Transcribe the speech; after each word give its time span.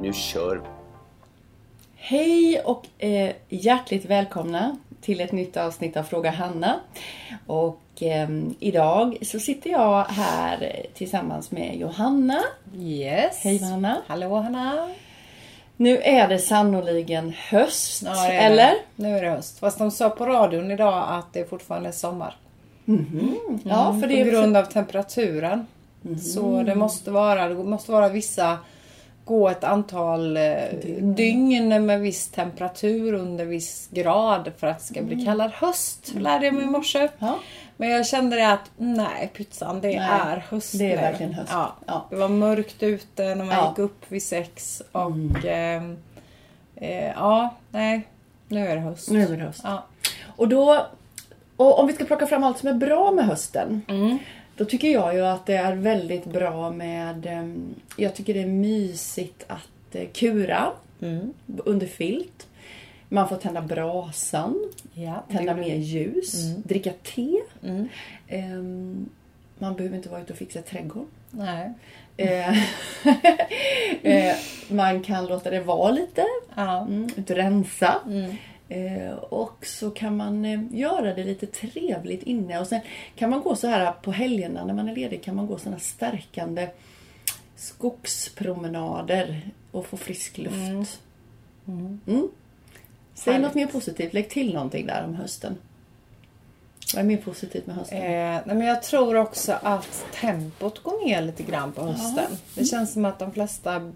Nu 0.00 0.12
kör 0.12 0.56
vi! 0.56 0.62
Hej 1.96 2.60
och 2.60 2.86
eh, 2.98 3.34
hjärtligt 3.48 4.04
välkomna 4.04 4.76
till 5.00 5.20
ett 5.20 5.32
nytt 5.32 5.56
avsnitt 5.56 5.96
av 5.96 6.02
Fråga 6.02 6.30
Hanna. 6.30 6.80
Och 7.46 8.02
eh, 8.02 8.28
idag 8.58 9.18
så 9.22 9.38
sitter 9.38 9.70
jag 9.70 10.04
här 10.04 10.86
tillsammans 10.94 11.50
med 11.50 11.76
Johanna. 11.76 12.42
Yes. 12.78 13.40
Hej 13.44 13.56
Johanna. 13.56 14.02
Hallå 14.06 14.34
Hanna. 14.34 14.88
Nu 15.76 15.98
är 15.98 16.28
det 16.28 16.38
sannoliken 16.38 17.32
höst, 17.50 18.02
Ja, 18.06 18.28
det 18.28 18.32
eller? 18.32 18.74
Nu 18.96 19.16
är 19.16 19.22
det 19.22 19.30
höst. 19.30 19.58
Fast 19.58 19.78
de 19.78 19.90
sa 19.90 20.10
på 20.10 20.26
radion 20.26 20.70
idag 20.70 21.04
att 21.08 21.32
det 21.32 21.50
fortfarande 21.50 21.88
är 21.88 21.92
sommar. 21.92 22.36
Ja, 23.64 23.92
för 23.92 24.00
på 24.00 24.06
det 24.06 24.20
är 24.20 24.24
grund 24.24 24.56
av 24.56 24.64
temperaturen. 24.64 25.66
Så 26.34 26.62
det 26.62 26.74
måste 26.74 27.10
vara, 27.10 27.48
det 27.48 27.54
måste 27.54 27.92
vara 27.92 28.08
vissa, 28.08 28.58
gå 29.28 29.48
ett 29.48 29.64
antal 29.64 30.36
eh, 30.36 30.42
dygn 31.00 31.86
med 31.86 32.00
viss 32.00 32.28
temperatur 32.28 33.12
under 33.12 33.44
viss 33.44 33.88
grad 33.90 34.52
för 34.58 34.66
att 34.66 34.78
det 34.78 34.84
ska 34.84 35.02
bli 35.02 35.24
kallad 35.24 35.50
höst. 35.50 36.12
Lärde 36.14 36.44
jag 36.44 36.54
mig 36.54 36.64
i 36.64 36.66
morse. 36.66 37.08
Ja. 37.18 37.38
Men 37.76 37.88
jag 37.90 38.06
kände 38.06 38.36
det 38.36 38.52
att 38.52 38.70
nej 38.76 39.30
pytsan, 39.36 39.80
det 39.80 39.88
Nej, 39.88 39.98
är 39.98 40.44
höst 40.48 40.78
det 40.78 40.84
är 40.92 40.96
nu. 40.96 41.02
verkligen 41.02 41.34
höst. 41.34 41.50
Ja. 41.52 41.72
Ja. 41.86 42.06
Det 42.10 42.16
var 42.16 42.28
mörkt 42.28 42.82
ute 42.82 43.22
när 43.24 43.36
man 43.36 43.48
Ja. 43.48 43.54
Mm. 43.58 43.68
gick 43.70 43.78
upp 43.78 44.04
vid 44.08 44.22
sex 44.22 44.82
och 44.92 45.44
ehm, 45.44 45.96
eh, 46.76 47.06
ja, 47.06 47.54
nej. 47.70 48.06
Nu 48.48 48.66
är 48.68 48.74
det 48.74 48.80
höst. 48.80 49.10
Nu 49.10 49.22
är 49.22 49.36
det 49.36 49.44
höst. 49.44 49.60
Ja. 49.64 49.84
Och 50.36 50.48
då, 50.48 50.86
och 51.56 51.78
om 51.80 51.86
vi 51.86 51.92
ska 51.92 52.04
plocka 52.04 52.26
fram 52.26 52.44
allt 52.44 52.58
som 52.58 52.68
är 52.68 52.74
bra 52.74 53.10
med 53.10 53.26
hösten. 53.26 53.82
Mm. 53.88 54.18
Då 54.58 54.64
tycker 54.64 54.88
jag 54.92 55.14
ju 55.14 55.20
att 55.26 55.46
det 55.46 55.54
är 55.56 55.74
väldigt 55.76 56.24
bra 56.24 56.70
med... 56.70 57.26
em, 57.26 57.74
Jag 57.96 58.14
tycker 58.14 58.34
det 58.34 58.42
är 58.42 58.46
mysigt 58.46 59.44
att 59.48 59.94
eh, 59.94 60.08
kura 60.12 60.72
Mm. 61.02 61.32
under 61.64 61.86
filt. 61.86 62.46
Man 63.08 63.28
får 63.28 63.36
tända 63.36 63.62
brasan, 63.62 64.70
Ja, 64.94 65.24
tända 65.30 65.54
mer 65.54 65.76
ljus, 65.76 66.34
dricka 66.56 66.92
te. 67.14 67.40
Mm. 67.62 67.88
Em, 68.28 69.08
Man 69.58 69.74
behöver 69.76 69.96
inte 69.96 70.08
vara 70.08 70.20
ute 70.20 70.32
och 70.32 70.38
fixa 70.38 70.62
trädgården. 70.62 71.08
Nej. 71.30 71.72
Eh, 72.16 72.48
eh, 74.02 74.36
Man 74.68 75.02
kan 75.02 75.26
låta 75.26 75.50
det 75.50 75.60
vara 75.60 75.90
lite, 75.90 76.24
Ja. 76.54 76.80
mm, 76.80 77.08
rensa. 77.26 77.94
Mm. 78.06 78.34
Eh, 78.68 79.12
och 79.12 79.66
så 79.66 79.90
kan 79.90 80.16
man 80.16 80.44
eh, 80.44 80.60
göra 80.70 81.14
det 81.14 81.24
lite 81.24 81.46
trevligt 81.46 82.22
inne. 82.22 82.60
Och 82.60 82.66
sen 82.66 82.80
kan 83.16 83.30
man 83.30 83.40
gå 83.40 83.56
så 83.56 83.66
här 83.66 83.92
på 83.92 84.12
helgerna 84.12 84.64
när 84.64 84.74
man 84.74 84.88
är 84.88 84.94
ledig 84.94 85.22
kan 85.22 85.36
man 85.36 85.46
gå 85.46 85.58
såna 85.58 85.78
stärkande 85.78 86.68
skogspromenader 87.56 89.50
och 89.70 89.86
få 89.86 89.96
frisk 89.96 90.38
luft. 90.38 91.00
Mm. 91.66 92.28
Säg 93.14 93.32
Härligt. 93.32 93.46
något 93.46 93.54
mer 93.54 93.66
positivt. 93.66 94.12
Lägg 94.12 94.30
till 94.30 94.54
någonting 94.54 94.86
där 94.86 95.04
om 95.04 95.14
hösten. 95.14 95.56
Vad 96.94 97.04
är 97.04 97.06
mer 97.06 97.16
positivt 97.16 97.66
med 97.66 97.76
hösten? 97.76 97.98
Eh, 97.98 98.40
men 98.46 98.60
jag 98.60 98.82
tror 98.82 99.14
också 99.14 99.52
att 99.62 100.06
tempot 100.20 100.82
går 100.82 101.06
ner 101.06 101.22
lite 101.22 101.42
grann 101.42 101.72
på 101.72 101.82
hösten. 101.82 102.30
Det 102.54 102.64
känns 102.64 102.92
som 102.92 103.04
att 103.04 103.18
de 103.18 103.32
flesta 103.32 103.92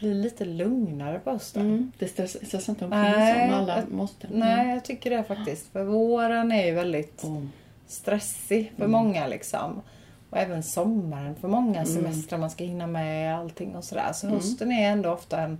blir 0.00 0.14
lite 0.14 0.44
lugnare 0.44 1.18
på 1.18 1.30
hösten. 1.30 1.62
Mm. 1.62 1.92
Det 1.98 2.06
stress- 2.06 2.46
stressar 2.46 2.72
inte 2.72 2.84
omkring 2.84 3.00
Nej, 3.00 3.48
som 3.48 3.58
alla 3.58 3.76
jag- 3.76 3.92
måste. 3.92 4.26
Nej, 4.32 4.70
jag 4.74 4.84
tycker 4.84 5.10
det 5.10 5.24
faktiskt. 5.24 5.72
För 5.72 5.84
våren 5.84 6.52
är 6.52 6.66
ju 6.66 6.72
väldigt 6.74 7.24
Mm. 7.24 7.50
stressig 7.86 8.72
för 8.76 8.86
många 8.86 9.26
liksom. 9.26 9.82
Och 10.30 10.38
även 10.38 10.62
sommaren 10.62 11.34
för 11.36 11.48
många 11.48 11.84
semestrar 11.84 12.38
man 12.38 12.50
ska 12.50 12.64
hinna 12.64 12.86
med 12.86 13.38
allting 13.38 13.76
och 13.76 13.84
sådär. 13.84 14.12
Så 14.14 14.28
hösten 14.28 14.72
är 14.72 14.90
ändå 14.92 15.10
ofta 15.12 15.40
en 15.40 15.58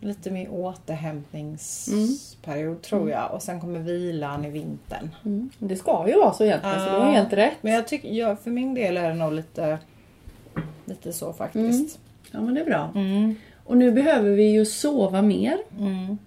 lite 0.00 0.30
mer 0.30 0.48
återhämtningsperiod 0.50 2.82
tror 2.82 3.10
jag. 3.10 3.32
Och 3.34 3.42
sen 3.42 3.60
kommer 3.60 3.78
vilan 3.78 4.44
i 4.44 4.50
vintern. 4.50 5.10
Mm. 5.24 5.50
Det 5.58 5.76
ska 5.76 6.08
ju 6.08 6.14
vara 6.16 6.32
så 6.32 6.44
egentligen, 6.44 6.78
så 6.78 6.84
du 6.84 6.90
har 6.96 7.12
helt 7.12 7.32
rätt. 7.32 7.56
Men 7.60 7.72
jag 7.72 7.88
tycker, 7.88 8.08
ja, 8.08 8.36
för 8.36 8.50
min 8.50 8.74
del 8.74 8.96
är 8.96 9.08
det 9.08 9.14
nog 9.14 9.32
lite, 9.32 9.78
lite 10.84 11.12
så 11.12 11.32
faktiskt. 11.32 11.98
Ja, 12.30 12.40
men 12.40 12.54
det 12.54 12.60
är 12.60 12.64
bra. 12.64 12.92
Och 13.64 13.76
nu 13.76 13.90
behöver 13.92 14.30
vi 14.30 14.44
ju 14.52 14.64
sova 14.64 15.22
mer. 15.22 15.58
Mm. 15.78 16.18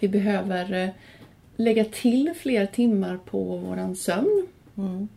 Vi 0.00 0.08
behöver 0.08 0.72
eh, 0.84 0.88
lägga 1.56 1.84
till 1.84 2.32
fler 2.36 2.66
timmar 2.66 3.18
på 3.24 3.38
våran 3.56 3.96
sömn. 3.96 4.46
Mm. 4.76 5.08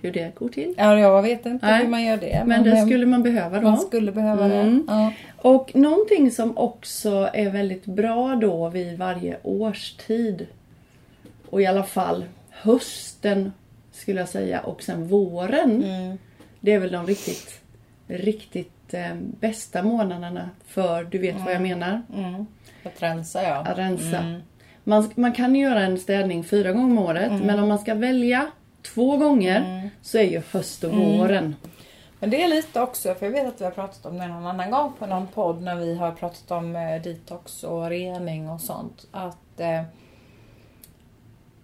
Hur 0.00 0.12
det 0.12 0.34
går 0.34 0.48
till. 0.48 0.74
Ja, 0.76 0.98
jag 0.98 1.22
vet 1.22 1.46
inte 1.46 1.66
Nej. 1.66 1.82
hur 1.82 1.88
man 1.90 2.04
gör 2.04 2.16
det. 2.16 2.42
Men 2.46 2.64
det 2.64 2.70
eh, 2.78 2.86
skulle 2.86 3.06
man 3.06 3.22
behöva 3.22 3.56
då. 3.60 3.62
man 3.62 3.78
skulle 3.78 4.12
behöva 4.12 4.44
Mm. 4.44 4.86
det. 4.86 4.92
Ja. 4.92 5.12
Och 5.36 5.76
någonting 5.76 6.30
som 6.30 6.58
också 6.58 7.30
är 7.34 7.50
väldigt 7.50 7.84
bra 7.86 8.34
då 8.34 8.68
vid 8.68 8.98
varje 8.98 9.36
årstid. 9.42 10.46
Och 11.50 11.62
i 11.62 11.66
alla 11.66 11.82
fall 11.84 12.24
hösten 12.50 13.52
skulle 13.92 14.20
jag 14.20 14.28
säga 14.28 14.60
och 14.60 14.82
sen 14.82 15.08
våren. 15.08 15.84
Mm. 15.84 16.18
Det 16.60 16.72
är 16.72 16.78
väl 16.78 16.92
de 16.92 17.06
riktigt, 17.06 17.60
riktigt 18.06 18.81
eh, 18.94 19.14
bästa 19.14 19.82
månaderna 19.82 20.50
för, 20.66 21.04
du 21.04 21.18
vet 21.18 21.36
vad 21.44 21.54
jag 21.54 21.62
menar, 21.62 22.02
Mm. 22.14 22.46
Att 22.84 23.02
rensa 23.02 23.42
ja. 23.42 23.54
att 23.54 23.78
rensa. 23.78 24.18
Mm. 24.18 24.40
Man, 24.84 25.10
man 25.14 25.32
kan 25.32 25.54
göra 25.56 25.80
en 25.82 25.98
städning 25.98 26.44
fyra 26.44 26.72
gånger 26.72 26.90
om 26.90 26.98
året 26.98 27.32
men 27.44 27.58
om 27.58 27.68
man 27.68 27.78
ska 27.78 27.94
välja 27.94 28.50
två 28.82 29.16
gånger 29.16 29.60
Mm. 29.60 29.88
så 30.02 30.18
är 30.18 30.22
ju 30.22 30.42
höst 30.52 30.84
och 30.84 30.94
våren. 30.96 31.56
Men 32.18 32.30
det 32.30 32.42
är 32.42 32.48
lite 32.48 32.80
också, 32.80 33.14
för 33.14 33.26
jag 33.26 33.32
vet 33.32 33.46
att 33.48 33.60
vi 33.60 33.64
har 33.64 33.72
pratat 33.72 34.06
om 34.06 34.18
det 34.18 34.26
någon 34.28 34.46
annan 34.46 34.70
gång 34.70 34.92
på 34.98 35.06
någon 35.06 35.26
podd 35.26 35.62
när 35.62 35.76
vi 35.76 35.94
har 35.94 36.12
pratat 36.12 36.50
om 36.50 36.76
eh, 36.76 37.02
detox 37.02 37.64
och 37.64 37.88
rening 37.90 38.50
och 38.50 38.60
sånt. 38.60 39.06
Att 39.10 39.60
eh, 39.60 39.82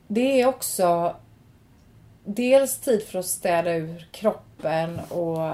det 0.07 0.41
är 0.41 0.47
också 0.47 1.17
dels 2.25 2.79
tid 2.79 3.03
för 3.03 3.19
att 3.19 3.27
städa 3.27 3.75
ur 3.75 4.09
kroppen 4.11 4.48
och 5.09 5.45
eh, 5.47 5.53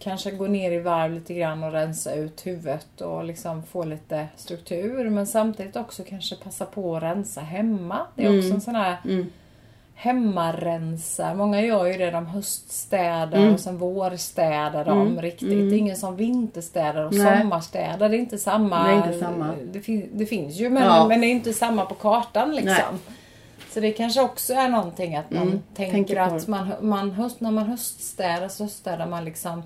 kanske 0.00 0.30
gå 0.30 0.46
ner 0.46 0.70
i 0.72 0.78
varv 0.80 1.12
lite 1.12 1.34
grann 1.34 1.64
och 1.64 1.72
rensa 1.72 2.14
ut 2.14 2.46
huvudet 2.46 3.00
och 3.00 3.24
liksom 3.24 3.62
få 3.62 3.84
lite 3.84 4.26
struktur. 4.36 5.10
Men 5.10 5.26
samtidigt 5.26 5.76
också 5.76 6.02
kanske 6.08 6.36
passa 6.36 6.64
på 6.64 6.96
att 6.96 7.02
rensa 7.02 7.40
hemma. 7.40 7.98
Det 8.14 8.24
är 8.26 8.38
också 8.38 8.54
en 8.54 8.60
sån 8.60 8.74
här 8.74 8.96
Mm. 9.04 9.26
hemmarensa. 9.94 11.34
Många 11.34 11.60
gör 11.62 11.86
ju 11.86 11.92
det. 11.92 12.10
De 12.10 12.26
höststädar 12.26 13.38
Mm. 13.38 13.54
och 13.54 13.60
sen 13.60 13.78
vårstädar 13.78 14.84
de 14.84 15.22
riktigt. 15.22 15.48
Det 15.70 15.76
är 15.76 15.78
ingen 15.78 15.96
som 15.96 16.16
vinterstädar 16.16 17.04
och 17.04 17.14
Nej. 17.14 17.40
sommarstädar. 17.40 18.08
Det 18.08 18.16
är 18.16 18.18
inte 18.18 18.38
samma. 18.38 18.84
Det 18.88 18.92
är 18.92 18.96
inte 18.96 19.18
samma. 19.18 19.54
Det, 19.72 19.80
fin- 19.80 20.10
det 20.12 20.26
finns 20.26 20.54
ju 20.56 20.70
men, 20.70 20.82
Ja. 20.82 21.06
men 21.08 21.20
det 21.20 21.26
är 21.26 21.30
inte 21.30 21.52
samma 21.52 21.84
på 21.86 21.94
kartan 21.94 22.54
liksom. 22.54 22.74
Nej. 23.06 23.16
Så 23.74 23.80
det 23.80 23.92
kanske 23.92 24.22
också 24.22 24.52
är 24.54 24.68
någonting 24.68 25.16
att 25.16 25.30
man 25.30 25.42
Mm, 25.42 25.62
tänker, 25.74 25.92
tänker 25.92 26.16
att 26.20 26.48
man, 26.48 26.68
man 26.80 27.10
höst, 27.10 27.40
när 27.40 27.50
man 27.50 27.64
höststädar 27.66 28.48
så 28.48 28.62
höststädar 28.64 29.06
man 29.06 29.24
liksom 29.24 29.62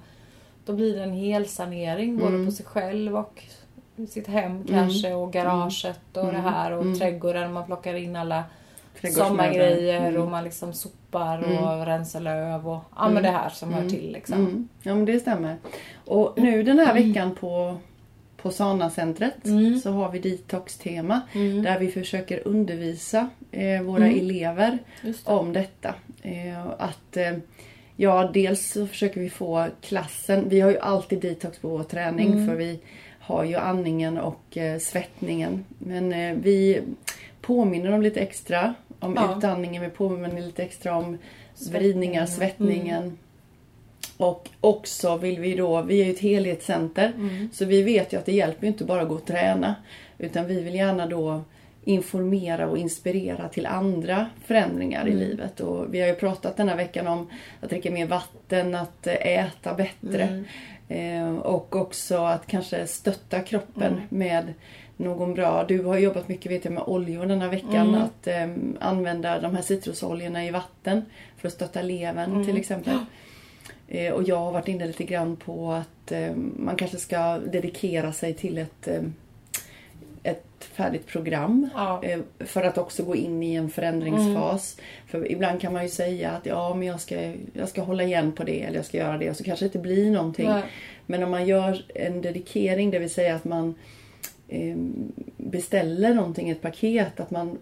då 0.65 0.73
blir 0.73 0.97
det 0.97 1.03
en 1.03 1.13
helsanering 1.13 2.09
Mm. 2.11 2.21
både 2.33 2.45
på 2.47 2.53
sig 2.53 2.67
själv 2.67 3.17
och 3.17 3.43
sitt 4.09 4.27
hem 4.27 4.65
kanske 4.65 5.15
och 5.15 5.33
garaget 5.33 6.01
och 6.17 6.23
Mm. 6.23 6.35
det 6.35 6.41
här 6.51 6.73
och 6.73 6.99
trädgården. 6.99 7.53
Man 7.53 7.67
plockar 7.67 7.95
in 7.95 8.17
alla 8.17 8.45
sommargrejer 9.15 10.01
Mm. 10.09 10.23
och 10.23 10.31
man 10.31 10.45
liksom 10.45 10.73
sopar 10.73 11.39
och 11.63 11.87
rensar 11.87 12.21
löv 12.21 12.69
och 12.69 12.79
ja 12.97 13.09
men 13.09 13.23
det 13.23 13.31
här 13.31 13.49
som 13.49 13.73
hör 13.75 13.89
till 13.89 14.13
liksom. 14.13 14.39
Mm. 14.39 14.69
Ja 14.83 14.95
men 14.95 15.05
det 15.05 15.21
stämmer. 15.21 15.57
Och 16.05 16.33
nu 16.37 16.63
den 16.63 16.79
här 16.79 16.95
veckan 16.95 17.35
på, 17.35 17.77
på 18.43 18.51
Sana-centret 18.51 19.45
Mm. 19.47 19.79
så 19.79 19.91
har 19.91 20.11
vi 20.13 20.19
detox-tema. 20.19 21.21
Mm. 21.35 21.63
Där 21.63 21.79
vi 21.79 21.89
försöker 21.91 22.49
undervisa 22.49 23.29
eh, 23.53 23.83
våra 23.83 24.07
elever 24.07 24.79
Just 25.03 25.27
det. 25.27 25.33
om 25.33 25.53
detta. 25.53 25.95
Eh, 26.23 26.67
att 26.79 27.17
eh, 27.17 27.33
Ja, 28.01 28.31
dels 28.35 28.73
så 28.73 28.87
försöker 28.87 29.21
vi 29.21 29.31
få 29.31 29.67
klassen. 29.81 30.49
Vi 30.49 30.61
har 30.61 30.71
ju 30.71 30.79
alltid 30.79 31.21
detox 31.21 31.59
på 31.59 31.69
vår 31.69 31.83
träning 31.83 32.33
Mm. 32.33 32.47
för 32.47 32.55
vi 32.55 32.81
har 33.21 33.45
ju 33.45 33.55
andningen 33.57 34.19
och 34.19 34.57
eh, 34.57 34.79
svettningen. 34.79 35.65
Men 35.79 36.13
eh, 36.13 36.37
vi 36.43 36.81
påminner 37.41 37.91
dem 37.91 38.03
lite 38.03 38.21
extra 38.21 38.75
om 39.01 39.15
Ja. 39.17 39.37
utandningen. 39.39 39.83
Vi 39.83 39.89
påminner 39.89 40.41
lite 40.43 40.63
extra 40.63 40.97
om 40.97 41.19
vridningar, 41.73 42.27
Svettningen. 42.27 43.19
Och 44.19 44.49
också 44.61 45.17
vill 45.17 45.41
vi 45.41 45.55
då, 45.55 45.83
vi 45.83 46.01
är 46.01 46.05
ju 46.05 46.13
ett 46.13 46.19
helhetscenter, 46.19 47.13
så 47.53 47.65
vi 47.65 47.83
vet 47.83 48.13
ju 48.13 48.17
att 48.17 48.27
det 48.27 48.33
hjälper 48.33 48.67
inte 48.67 48.85
bara 48.85 49.03
att 49.03 49.09
gå 49.09 49.15
och 49.15 49.27
träna. 49.27 49.75
Utan 50.19 50.47
vi 50.47 50.63
vill 50.63 50.75
gärna 50.75 51.07
då 51.07 51.43
informera 51.85 52.69
och 52.69 52.79
inspirera 52.79 53.49
till 53.49 53.67
andra 53.67 54.27
förändringar 54.45 55.09
i 55.09 55.15
livet. 55.15 55.61
Och 55.61 55.95
vi 55.95 56.01
har 56.01 56.09
ju 56.09 56.15
pratat 56.15 56.57
den 56.57 56.69
här 56.69 56.77
veckan 56.77 57.07
om 57.07 57.31
att 57.61 57.71
dricka 57.71 57.91
mer 57.91 58.07
vatten, 58.07 58.75
att 58.75 59.07
eh, 59.07 59.15
äta 59.15 59.75
bättre. 59.75 60.45
Eh, 60.89 61.37
och 61.37 61.77
också 61.77 62.17
att 62.17 62.47
kanske 62.47 62.87
stötta 62.87 63.41
kroppen 63.41 64.01
med 64.09 64.55
någon 64.97 65.35
bra... 65.35 65.65
Du 65.65 65.85
har 65.85 65.99
jobbat 65.99 66.29
mycket 66.29 66.53
vet 66.53 66.65
jag, 66.65 66.75
med 66.75 66.83
oljor 66.87 67.27
den 67.27 67.41
här 67.41 67.49
veckan. 67.49 67.95
Att 67.95 68.27
eh, 68.27 68.49
använda 68.81 69.41
de 69.41 69.55
här 69.55 69.63
citrusoljorna 69.63 70.45
i 70.45 70.51
vatten 70.51 71.05
för 71.37 71.49
att 71.49 71.55
stötta 71.55 71.83
levern 71.83 72.45
till 72.45 72.57
exempel. 72.57 72.99
Eh, 73.89 74.13
och 74.13 74.23
jag 74.23 74.37
har 74.37 74.53
varit 74.53 74.69
inne 74.69 74.87
lite 74.87 75.05
grann 75.05 75.37
på 75.37 75.73
att 75.73 76.13
eh, 76.13 76.35
man 76.57 76.77
kanske 76.77 76.97
ska 76.97 77.39
dedikera 77.39 78.13
sig 78.13 78.35
till 78.35 78.59
ett, 78.59 78.89
eh, 78.89 79.03
ett 80.23 80.65
färdigt 80.73 81.07
program. 81.07 81.69
Ja. 81.75 82.03
För 82.39 82.63
att 82.63 82.79
också 82.79 83.05
gå 83.05 83.17
in 83.17 83.43
i 83.43 83.55
en 83.55 83.71
förändringsfas. 83.71 84.77
För 85.07 85.33
ibland 85.33 85.61
kan 85.61 85.73
man 85.73 85.83
ju 85.83 85.89
säga 85.89 86.31
att 86.31 86.47
ja, 86.47 86.75
men 86.75 86.89
jag 86.89 87.01
ska, 87.01 87.33
jag 87.53 87.69
ska 87.69 87.83
hålla 87.83 88.03
igen 88.03 88.33
på 88.33 88.45
det 88.45 88.63
eller 88.63 88.77
jag 88.77 88.85
ska 88.85 88.99
göra 88.99 89.19
det 89.19 89.31
och 89.31 89.37
så 89.37 89.45
kanske 89.45 89.65
det 89.65 89.67
inte 89.67 89.79
blir 89.79 90.11
någonting. 90.11 90.49
Nej. 90.49 90.63
Men 91.07 91.23
om 91.23 91.31
man 91.31 91.47
gör 91.47 91.85
en 91.95 92.23
dedikering, 92.23 92.91
det 92.91 92.99
vill 92.99 93.11
säga 93.11 93.35
att 93.35 93.45
man 93.45 93.75
beställer 95.37 96.15
någonting, 96.15 96.51
ett 96.51 96.63
paket, 96.63 97.21
att 97.21 97.31
man, 97.31 97.59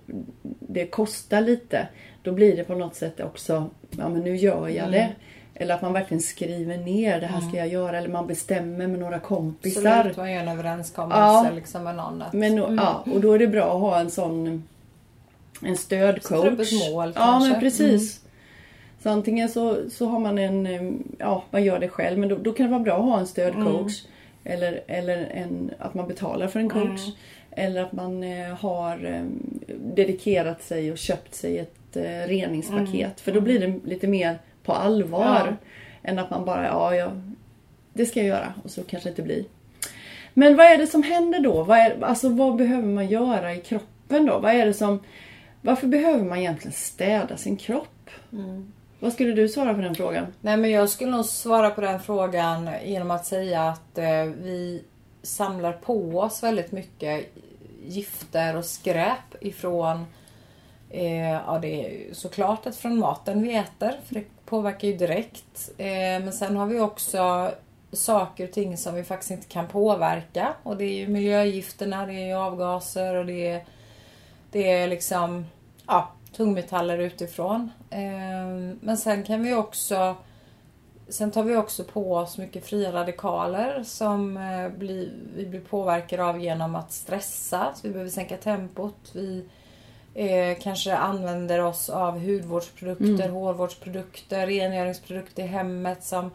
det 0.58 0.86
kostar 0.86 1.40
lite. 1.40 1.88
Då 2.22 2.32
blir 2.32 2.56
det 2.56 2.64
på 2.64 2.74
något 2.74 2.94
sätt 2.94 3.20
också, 3.20 3.70
ja 3.90 4.08
men 4.08 4.20
nu 4.20 4.36
gör 4.36 4.68
jag 4.68 4.92
det. 4.92 5.14
Eller 5.58 5.74
att 5.74 5.82
man 5.82 5.92
verkligen 5.92 6.22
skriver 6.22 6.76
ner, 6.78 7.20
det 7.20 7.26
här 7.26 7.40
ska 7.40 7.56
jag 7.56 7.68
göra. 7.68 7.98
Eller 7.98 8.08
man 8.08 8.26
bestämmer 8.26 8.86
med 8.86 9.00
några 9.00 9.18
kompisar. 9.18 9.86
Absolut, 9.96 10.16
man 10.16 10.32
gör 10.32 10.40
en 10.42 10.48
överenskommelse 10.48 11.20
Ja. 11.20 11.50
liksom 11.54 11.84
med 11.84 11.96
någon. 11.96 12.22
Att, 12.22 12.32
Men, 12.32 12.56
ja, 12.56 13.04
och 13.12 13.20
då 13.20 13.32
är 13.32 13.38
det 13.38 13.46
bra 13.46 13.74
att 13.74 13.80
ha 13.80 14.00
en 14.00 14.10
sån 14.10 14.64
en 15.62 15.76
stödcoach. 15.76 16.72
mål 16.90 17.12
ja, 17.14 17.20
kanske. 17.22 17.50
men 17.50 17.60
precis. 17.60 18.20
Så 19.02 19.10
antingen 19.10 19.48
så, 19.48 19.90
så 19.90 20.06
har 20.06 20.18
man 20.18 20.38
en, 20.38 21.04
ja 21.18 21.44
man 21.50 21.64
gör 21.64 21.78
det 21.78 21.88
själv, 21.88 22.18
men 22.18 22.28
då, 22.28 22.36
då 22.36 22.52
kan 22.52 22.66
det 22.66 22.72
vara 22.72 22.82
bra 22.82 22.96
att 22.96 23.04
ha 23.04 23.18
en 23.20 23.26
stödcoach. 23.26 24.02
Eller, 24.44 24.80
eller 24.86 25.18
en, 25.34 25.70
att 25.78 25.94
man 25.94 26.08
betalar 26.08 26.48
för 26.48 26.60
en 26.60 26.68
coach. 26.68 27.00
Eller 27.50 27.82
att 27.82 27.92
man 27.92 28.22
eh, 28.22 28.54
har 28.54 29.22
dedikerat 29.94 30.62
sig 30.62 30.92
och 30.92 30.98
köpt 30.98 31.34
sig 31.34 31.58
ett 31.58 31.96
eh, 31.96 32.02
reningspaket. 32.28 33.20
För 33.20 33.32
då 33.32 33.40
blir 33.40 33.60
det 33.60 33.88
lite 33.88 34.06
mer 34.06 34.38
på 34.66 34.72
allvar. 34.72 35.56
Än 36.02 36.18
att 36.18 36.30
man 36.30 36.44
bara, 36.44 36.66
ja, 36.66 36.94
ja 36.94 37.10
det 37.92 38.06
ska 38.06 38.20
jag 38.20 38.28
göra 38.28 38.54
och 38.64 38.70
så 38.70 38.82
kanske 38.82 39.08
det 39.08 39.10
inte 39.10 39.22
blir. 39.22 39.44
Men 40.34 40.56
vad 40.56 40.66
är 40.66 40.78
det 40.78 40.86
som 40.86 41.02
händer 41.02 41.40
då? 41.40 41.62
Vad, 41.62 41.78
är, 41.78 42.04
alltså, 42.04 42.28
vad 42.28 42.56
behöver 42.56 42.88
man 42.88 43.06
göra 43.06 43.54
i 43.54 43.60
kroppen 43.60 44.26
då? 44.26 44.38
Vad 44.38 44.52
är 44.52 44.66
det 44.66 44.74
som, 44.74 45.00
varför 45.60 45.86
behöver 45.86 46.24
man 46.24 46.38
egentligen 46.38 46.72
städa 46.72 47.36
sin 47.36 47.56
kropp? 47.56 48.10
Vad 49.00 49.12
skulle 49.12 49.32
du 49.32 49.48
svara 49.48 49.74
på 49.74 49.80
den 49.80 49.94
frågan? 49.94 50.26
Nej 50.40 50.56
men 50.56 50.70
jag 50.70 50.88
skulle 50.88 51.10
nog 51.10 51.24
svara 51.24 51.70
på 51.70 51.80
den 51.80 52.00
frågan 52.00 52.70
genom 52.84 53.10
att 53.10 53.26
säga 53.26 53.62
att 53.62 53.98
eh, 53.98 54.24
vi 54.24 54.82
samlar 55.22 55.72
på 55.72 56.18
oss 56.18 56.42
väldigt 56.42 56.72
mycket 56.72 57.34
gifter 57.86 58.56
och 58.56 58.64
skräp 58.64 59.34
ifrån 59.40 60.06
eh, 60.90 61.30
Ja 61.30 61.58
det 61.62 61.68
är 61.68 62.14
såklart 62.14 62.66
att 62.66 62.76
från 62.76 62.98
maten 62.98 63.42
vi 63.42 63.56
äter 63.56 63.92
för 64.04 64.14
det 64.14 64.24
påverkar 64.46 64.88
ju 64.88 64.96
direkt. 64.96 65.70
Eh, 65.78 65.86
men 65.96 66.32
sen 66.32 66.56
har 66.56 66.66
vi 66.66 66.80
också 66.80 67.52
saker 67.92 68.44
och 68.44 68.52
ting 68.52 68.76
som 68.76 68.94
vi 68.94 69.04
faktiskt 69.04 69.30
inte 69.30 69.46
kan 69.46 69.68
påverka 69.68 70.54
och 70.62 70.76
det 70.76 70.84
är 70.84 70.94
ju 70.94 71.08
miljögifterna, 71.08 72.06
det 72.06 72.12
är 72.12 72.26
ju 72.26 72.34
avgaser 72.34 73.14
och 73.14 73.26
det 73.26 73.48
är, 73.48 73.64
det 74.50 74.70
är 74.70 74.88
liksom 74.88 75.46
ja, 75.86 76.10
tungmetaller 76.36 76.98
utifrån. 76.98 77.70
Eh, 77.90 78.76
Men 78.80 78.96
sen 78.96 79.22
kan 79.22 79.42
vi 79.42 79.54
också 79.54 80.16
Sen 81.08 81.30
tar 81.30 81.42
vi 81.42 81.56
också 81.56 81.84
på 81.84 82.14
oss 82.14 82.38
mycket 82.38 82.66
fria 82.66 82.92
radikaler 82.92 83.82
som 83.82 84.36
eh, 84.36 84.68
blir, 84.78 85.12
vi 85.36 85.46
blir 85.46 85.60
påverkade 85.60 86.24
av 86.24 86.40
genom 86.40 86.74
att 86.74 86.92
stressa. 86.92 87.72
Så 87.74 87.86
vi 87.86 87.92
behöver 87.92 88.10
sänka 88.10 88.36
tempot. 88.36 89.10
Vi 89.12 89.48
eh, 90.16 90.58
kanske 90.58 90.96
använder 90.96 91.64
oss 91.64 91.90
av 91.90 92.18
hudvårdsprodukter, 92.18 93.28
hårvårdsprodukter, 93.28 94.46
rengöringsprodukter 94.46 95.42
i 95.42 95.46
hemmet 95.46 96.04
som, 96.04 96.30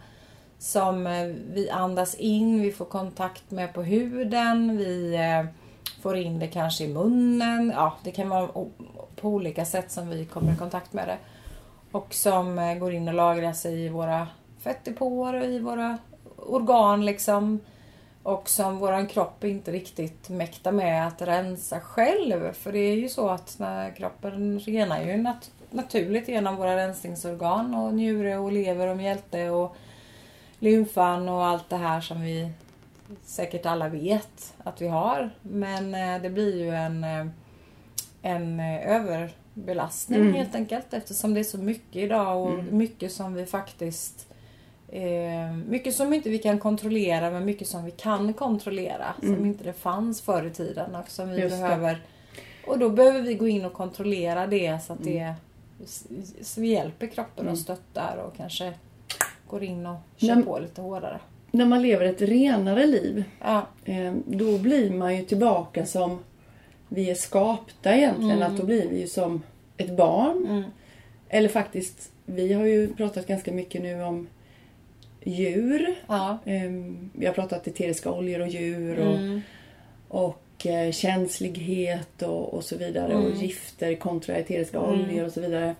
som 0.57 1.07
eh, 1.07 1.25
vi 1.53 1.69
andas 1.69 2.15
in, 2.15 2.61
vi 2.61 2.71
får 2.71 2.85
kontakt 2.85 3.51
med 3.51 3.73
på 3.73 3.83
huden, 3.83 4.77
vi 4.77 5.15
eh, 5.15 5.45
får 6.01 6.17
in 6.17 6.39
det 6.39 6.47
kanske 6.47 6.83
i 6.83 6.93
munnen. 6.93 7.73
Ja, 7.75 7.93
det 8.03 8.11
kan 8.11 8.29
vara 8.29 8.47
på 9.15 9.29
olika 9.29 9.65
sätt 9.65 9.91
som 9.91 10.09
vi 10.09 10.25
kommer 10.25 10.53
i 10.53 10.57
kontakt 10.57 10.93
med 10.93 11.07
det. 11.07 11.17
Och 11.91 12.13
som 12.13 12.59
eh, 12.59 12.75
går 12.75 12.93
in 12.93 13.07
och 13.07 13.13
lagrar 13.13 13.53
sig 13.53 13.85
i 13.85 13.89
våra 13.89 14.27
fettdepåer 14.59 15.33
och 15.33 15.45
i 15.45 15.59
våra 15.59 15.97
organ 16.37 17.05
liksom. 17.05 17.59
Och 18.23 18.49
som 18.49 18.77
våran 18.77 19.07
kropp 19.07 19.43
inte 19.43 19.71
riktigt 19.71 20.29
mäktar 20.29 20.71
med 20.71 21.07
att 21.07 21.21
rensa 21.21 21.79
själv. 21.79 22.53
För 22.53 22.71
det 22.71 22.79
är 22.79 22.95
ju 22.95 23.09
så 23.09 23.29
att 23.29 23.55
när 23.59 23.91
kroppen 23.95 24.59
renar 24.59 25.01
ju 25.01 25.11
nat- 25.13 25.51
naturligt 25.69 26.27
genom 26.27 26.55
våra 26.55 26.75
rensningsorgan 26.77 27.75
och 27.75 27.93
njure 27.93 28.37
och 28.37 28.51
lever 28.51 28.87
och 28.87 28.97
mjälte 28.97 29.49
och 29.49 29.75
lymfan 30.59 31.29
och 31.29 31.45
allt 31.45 31.69
det 31.69 31.75
här 31.77 32.01
som 32.01 32.21
vi 32.21 32.51
säkert 33.23 33.65
alla 33.65 33.89
vet 33.89 34.53
att 34.63 34.81
vi 34.81 34.87
har. 34.87 35.29
Men 35.41 35.95
eh, 35.95 36.21
det 36.21 36.29
blir 36.29 36.55
ju 36.57 36.69
en, 36.75 37.03
eh, 37.03 37.25
en 38.21 38.59
överbelastning 38.59 40.21
Mm. 40.21 40.33
helt 40.33 40.55
enkelt 40.55 40.93
eftersom 40.93 41.33
det 41.33 41.39
är 41.39 41.43
så 41.43 41.57
mycket 41.57 41.95
idag 41.95 42.41
och 42.41 42.63
mycket 42.63 43.11
som 43.11 43.33
vi 43.33 43.45
faktiskt 43.45 44.27
Eh, 44.93 45.53
mycket 45.67 45.95
som 45.95 46.13
inte 46.13 46.29
vi 46.29 46.37
kan 46.37 46.59
kontrollera 46.59 47.31
men 47.31 47.45
mycket 47.45 47.67
som 47.67 47.85
vi 47.85 47.91
kan 47.91 48.33
kontrollera. 48.33 49.13
Som 49.21 49.45
inte 49.45 49.63
det 49.63 49.73
fanns 49.73 50.21
förr 50.21 50.45
i 50.45 50.49
tiden 50.49 50.95
och 50.95 51.09
som 51.09 51.25
vi 51.29 51.33
Mm. 51.35 51.43
Just 51.43 51.55
det. 51.55 51.61
behöver. 51.61 52.01
Och 52.67 52.79
då 52.79 52.89
behöver 52.89 53.21
vi 53.21 53.33
gå 53.33 53.47
in 53.47 53.65
och 53.65 53.73
kontrollera 53.73 54.47
det 54.47 54.79
så 54.83 54.93
att 54.93 55.03
det 55.03 55.33
så 56.41 56.61
vi 56.61 56.67
hjälper 56.67 57.07
kroppen 57.07 57.47
och 57.47 57.57
stöttar 57.57 58.17
och 58.27 58.37
kanske 58.37 58.73
går 59.47 59.63
in 59.63 59.85
och 59.85 59.97
kör 60.17 60.27
Men- 60.35 60.43
på 60.43 60.59
lite 60.59 60.81
hårdare. 60.81 61.19
När 61.51 61.65
man 61.65 61.81
lever 61.81 62.05
ett 62.05 62.21
renare 62.21 62.85
liv, 62.85 63.23
Ja, 63.41 63.67
eh, 63.85 64.13
då 64.25 64.57
blir 64.57 64.91
man 64.91 65.17
ju 65.17 65.23
tillbaka 65.25 65.85
som 65.85 66.19
vi 66.87 67.09
är 67.09 67.15
skapta 67.15 67.95
egentligen. 67.95 68.43
Att 68.43 68.57
då 68.57 68.65
blir 68.65 68.89
vi 68.89 68.99
ju 69.01 69.07
som 69.07 69.41
ett 69.77 69.97
barn. 69.97 70.63
Eller 71.29 71.49
faktiskt, 71.49 72.11
vi 72.25 72.53
har 72.53 72.65
ju 72.65 72.93
pratat 72.93 73.27
ganska 73.27 73.51
mycket 73.51 73.81
nu 73.81 74.03
om 74.03 74.27
djur. 75.23 75.95
ja. 76.07 76.37
Ehm, 76.45 77.09
Vi 77.13 77.25
har 77.25 77.33
pratat 77.33 77.67
eteriska 77.67 78.11
oljor 78.11 78.41
och 78.41 78.47
djur 78.47 78.99
och, 78.99 79.41
och 80.07 80.65
eh, 80.65 80.91
känslighet 80.91 82.21
och, 82.21 82.53
och 82.53 82.63
så 82.63 82.77
vidare. 82.77 83.15
Och 83.15 83.31
gifter 83.31 83.95
kontra 83.95 84.35
eteriska 84.35 84.79
oljor 84.79 85.25
och 85.25 85.31
så 85.31 85.41
vidare. 85.41 85.75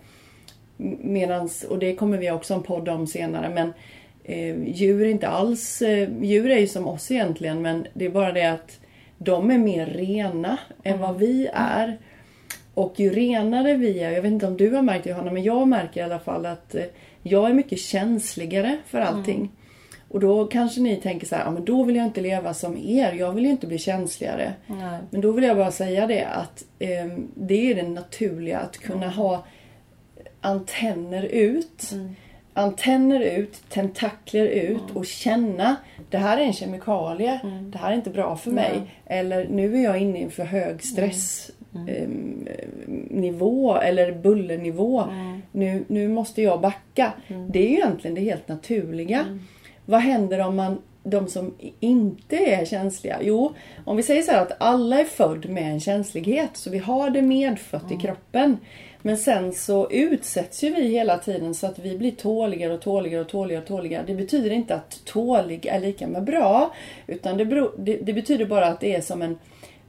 Medans, 1.00 1.64
och 1.64 1.78
det 1.78 1.94
kommer 1.94 2.18
vi 2.18 2.30
också 2.30 2.54
en 2.54 2.62
podd 2.62 2.88
om 2.88 3.06
senare. 3.06 3.48
Men 3.48 3.72
eh, 4.24 4.68
djur 4.68 5.02
är 5.02 5.10
inte 5.10 5.28
alls... 5.28 5.82
Eh, 5.82 6.08
djur 6.22 6.50
är 6.50 6.58
ju 6.58 6.66
som 6.66 6.88
oss 6.88 7.10
egentligen 7.10 7.62
men 7.62 7.86
det 7.94 8.04
är 8.04 8.10
bara 8.10 8.32
det 8.32 8.52
att 8.52 8.80
de 9.18 9.50
är 9.50 9.58
mer 9.58 9.86
rena 9.86 10.58
än 10.82 10.98
vad 10.98 11.18
vi 11.18 11.48
är. 11.54 11.98
Och 12.74 13.00
ju 13.00 13.10
renare 13.10 13.74
vi 13.74 14.00
är, 14.00 14.10
jag 14.10 14.22
vet 14.22 14.32
inte 14.32 14.46
om 14.46 14.56
du 14.56 14.70
har 14.70 14.82
märkt 14.82 15.04
det 15.04 15.10
Johanna, 15.10 15.32
men 15.32 15.42
jag 15.42 15.68
märker 15.68 16.00
i 16.00 16.04
alla 16.04 16.18
fall 16.18 16.46
att 16.46 16.74
eh, 16.74 16.84
jag 17.22 17.50
är 17.50 17.54
mycket 17.54 17.80
känsligare 17.80 18.78
för 18.86 19.00
allting. 19.00 19.50
Och 20.08 20.20
då 20.20 20.46
kanske 20.46 20.80
ni 20.80 20.96
tänker 20.96 21.26
så 21.26 21.36
här, 21.36 21.44
ja 21.44 21.50
men 21.50 21.64
då 21.64 21.84
vill 21.84 21.96
jag 21.96 22.06
inte 22.06 22.20
leva 22.20 22.54
som 22.54 22.78
er, 22.78 23.12
jag 23.12 23.32
vill 23.32 23.44
ju 23.44 23.50
inte 23.50 23.66
bli 23.66 23.78
känsligare. 23.78 24.52
Nej. 24.66 24.98
Men 25.10 25.20
då 25.20 25.32
vill 25.32 25.44
jag 25.44 25.56
bara 25.56 25.70
säga 25.70 26.06
det 26.06 26.24
att 26.24 26.64
eh, 26.78 27.06
det 27.34 27.70
är 27.70 27.74
det 27.74 27.88
naturliga 27.88 28.58
att 28.58 28.78
kunna 28.78 29.08
ha 29.08 29.44
antenner 30.40 31.22
ut. 31.22 31.92
Antenner 32.54 33.20
ut, 33.20 33.62
tentakler 33.68 34.46
ut 34.46 34.90
och 34.94 35.06
känna 35.06 35.76
det 36.10 36.18
här 36.18 36.38
är 36.38 36.42
en 36.42 36.52
kemikalie, 36.52 37.40
det 37.72 37.78
här 37.78 37.92
är 37.92 37.94
inte 37.94 38.10
bra 38.10 38.36
för 38.36 38.50
mig. 38.50 38.80
Eller 39.06 39.48
nu 39.48 39.76
är 39.76 39.84
jag 39.84 39.98
inne 39.98 40.18
i 40.18 40.22
en 40.22 40.30
för 40.30 40.44
hög 40.44 40.84
stress 40.84 41.50
ehm, 41.74 42.48
nivå 43.10 43.76
eller 43.76 44.12
bullernivå. 44.12 45.04
Nu, 45.52 45.84
nu 45.88 46.08
måste 46.08 46.42
jag 46.42 46.60
backa. 46.60 47.12
Det 47.48 47.58
är 47.58 47.68
ju 47.68 47.76
egentligen 47.76 48.14
det 48.14 48.20
helt 48.20 48.48
naturliga. 48.48 49.38
Vad 49.84 50.00
händer 50.00 50.38
om 50.38 50.56
man 50.56 50.78
de 51.04 51.28
som 51.28 51.54
inte 51.80 52.36
är 52.36 52.64
känsliga? 52.64 53.18
Jo, 53.22 53.54
om 53.84 53.96
vi 53.96 54.02
säger 54.02 54.22
så 54.22 54.32
här 54.32 54.42
att 54.42 54.56
alla 54.58 55.00
är 55.00 55.04
född 55.04 55.48
med 55.48 55.72
en 55.72 55.80
känslighet, 55.80 56.50
så 56.52 56.70
vi 56.70 56.78
har 56.78 57.10
det 57.10 57.22
medfött 57.22 57.92
i 57.92 57.96
kroppen. 57.96 58.56
Men 59.02 59.16
sen 59.16 59.52
så 59.52 59.90
utsätts 59.90 60.64
ju 60.64 60.74
vi 60.74 60.88
hela 60.88 61.18
tiden 61.18 61.54
så 61.54 61.66
att 61.66 61.78
vi 61.78 61.98
blir 61.98 62.10
tåligare 62.10 62.74
och 62.74 62.80
tåligare 62.80 63.20
och 63.20 63.28
tåligare 63.28 63.62
och 63.62 63.68
tåligare. 63.68 64.04
Det 64.06 64.14
betyder 64.14 64.50
inte 64.50 64.74
att 64.74 65.04
tålig 65.04 65.66
är 65.66 65.80
lika 65.80 66.06
med 66.06 66.24
bra. 66.24 66.74
Utan 67.06 67.36
det, 67.36 67.44
beror, 67.44 67.74
det, 67.78 67.96
det 67.96 68.12
betyder 68.12 68.44
bara 68.46 68.66
att 68.66 68.80
det 68.80 68.94
är 68.94 69.00
som 69.00 69.22
en, 69.22 69.38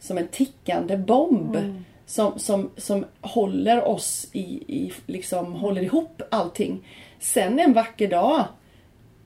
som 0.04 0.18
en 0.18 0.28
tickande 0.28 0.98
bomb. 0.98 1.56
Mm. 1.56 1.86
Som, 2.06 2.40
som, 2.40 2.70
som 2.78 3.06
håller 3.22 3.88
oss 3.88 4.28
i, 4.32 4.40
i 4.68 4.94
liksom 5.06 5.54
håller 5.54 5.82
ihop 5.82 6.22
allting. 6.32 6.88
Sen 7.20 7.60
en 7.60 7.74
vacker 7.74 8.08
dag 8.08 8.44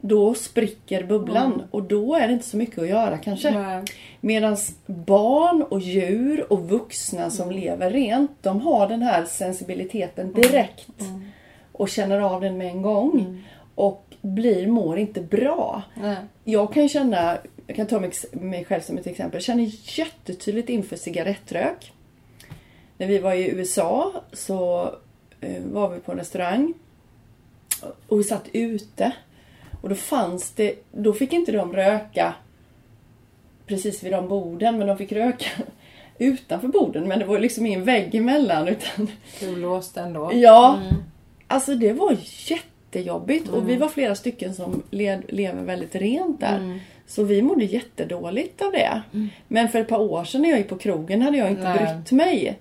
då 0.02 0.34
spricker 0.34 1.04
bubblan 1.04 1.64
och 1.72 1.84
då 1.84 2.16
är 2.16 2.28
det 2.28 2.34
inte 2.34 2.46
så 2.46 2.58
mycket 2.58 2.80
att 2.80 2.90
göra 2.90 3.18
kanske. 3.18 3.84
Medan 4.22 4.58
barn 4.86 5.62
och 5.62 5.80
djur 5.80 6.54
och 6.54 6.70
vuxna 6.70 7.30
som 7.30 7.52
lever 7.52 7.92
rent, 7.92 8.32
de 8.42 8.62
har 8.62 8.88
den 8.88 9.02
här 9.02 9.26
sensibiliteten 9.26 10.34
direkt. 10.34 10.90
Och 11.72 11.90
känner 11.90 12.20
av 12.20 12.42
den 12.42 12.58
med 12.58 12.68
en 12.68 12.82
gång. 12.82 13.44
Och 13.76 14.04
blir, 14.22 14.68
mår 14.68 14.98
inte 14.98 15.22
bra. 15.22 15.84
Jag 16.44 16.74
kan 16.74 16.90
känna, 16.90 17.38
jag 17.68 17.76
kan 17.76 17.88
ta 17.88 18.00
mig, 18.00 18.12
mig 18.32 18.66
själv 18.66 18.82
som 18.82 18.98
ett 18.98 19.08
exempel, 19.08 19.36
jag 19.36 19.44
känner 19.44 19.72
jättetydligt 20.00 20.70
inför 20.70 20.96
cigarettrök. 20.96 21.94
När 22.98 23.08
vi 23.08 23.20
var 23.20 23.34
i 23.34 23.50
USA 23.50 24.24
så 24.34 24.92
eh, 25.42 25.64
var 25.64 25.90
vi 25.90 26.00
på 26.00 26.12
en 26.12 26.18
restaurang 26.18 26.74
och 28.08 28.20
vi 28.20 28.24
satt 28.24 28.50
ute. 28.54 29.12
Och 29.82 29.90
då 29.90 29.96
fanns 29.96 30.52
det, 30.52 30.76
då 30.92 31.14
fick 31.14 31.34
inte 31.34 31.52
de 31.52 31.74
röka 31.74 32.34
precis 33.66 34.04
vid 34.04 34.12
de 34.12 34.28
borden, 34.28 34.78
men 34.78 34.88
de 34.88 34.98
fick 34.98 35.12
röka 35.12 35.50
utanför 36.18 36.68
borden. 36.68 37.08
Men 37.08 37.20
det 37.20 37.26
var 37.26 37.40
liksom 37.40 37.66
ingen 37.66 37.84
vägg 37.84 38.16
emellan. 38.16 38.68
Utan, 38.68 39.10
låste 39.62 40.02
ändå. 40.02 40.32
ja, 40.34 40.80
alltså 41.48 41.76
det 41.76 41.94
var 41.94 42.18
jättejobbigt. 42.48 43.50
Och 43.50 43.70
vi 43.70 43.76
var 43.76 43.90
flera 43.90 44.16
stycken 44.16 44.54
som 44.54 44.84
led, 44.90 45.24
lever 45.30 45.64
väldigt 45.64 45.96
rent 45.96 46.40
där. 46.40 46.80
Så 47.08 47.24
vi 47.24 47.42
mådde 47.42 47.66
jättedåligt 47.66 48.62
av 48.62 48.72
det. 48.72 49.02
Men 49.48 49.70
för 49.70 49.80
ett 49.80 49.88
par 49.88 50.00
år 50.00 50.24
sedan 50.24 50.42
när 50.42 50.50
jag 50.50 50.58
gick 50.58 50.70
på 50.70 50.78
krogen 50.78 51.22
hade 51.22 51.38
jag 51.38 51.50
inte 51.50 51.64
Nej. 51.64 51.78
brytt 51.96 52.12
mig. 52.12 52.60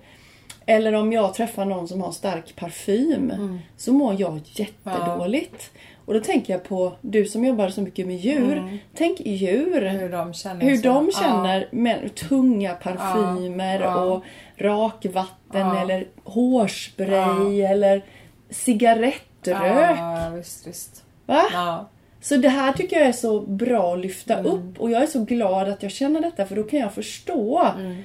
Eller 0.65 0.93
om 0.93 1.13
jag 1.13 1.33
träffar 1.33 1.65
någon 1.65 1.87
som 1.87 2.01
har 2.01 2.11
stark 2.11 2.55
parfym 2.55 3.33
så 3.77 3.93
mår 3.93 4.15
jag 4.21 4.39
jättedåligt. 4.45 5.71
Och 6.05 6.13
då 6.13 6.19
tänker 6.19 6.53
jag 6.53 6.63
på 6.63 6.93
du 7.01 7.25
som 7.25 7.45
jobbar 7.45 7.69
så 7.69 7.81
mycket 7.81 8.07
med 8.07 8.15
djur. 8.17 8.79
Tänk 8.95 9.19
djur. 9.19 9.81
Hur 9.81 10.09
de 10.09 10.33
känner. 10.33 10.61
Hur 10.61 10.81
de 10.83 11.11
känner 11.11 11.67
med 11.71 12.15
tunga 12.15 12.73
parfymer 12.73 13.79
Ja. 13.79 13.99
och 14.03 14.23
rakvatten 14.57 15.67
Ja. 15.67 15.81
eller 15.81 16.07
hårspray 16.23 17.61
eller 17.61 18.01
cigarettrök. 18.49 19.97
Ja, 19.99 20.29
visst, 20.35 20.67
visst. 20.67 21.03
Va? 21.25 21.85
Så 22.27 22.37
det 22.37 22.49
här 22.49 22.73
tycker 22.73 22.99
jag 22.99 23.07
är 23.07 23.11
så 23.13 23.39
bra 23.41 23.93
att 23.93 23.99
lyfta 23.99 24.33
Mm. 24.37 24.51
upp 24.51 24.79
och 24.79 24.91
jag 24.91 25.03
är 25.03 25.07
så 25.07 25.23
glad 25.23 25.69
att 25.69 25.83
jag 25.83 25.91
känner 25.91 26.21
detta 26.21 26.45
för 26.45 26.55
då 26.55 26.63
kan 26.63 26.79
jag 26.79 26.93
förstå 26.93 27.73
Mm. 27.79 28.03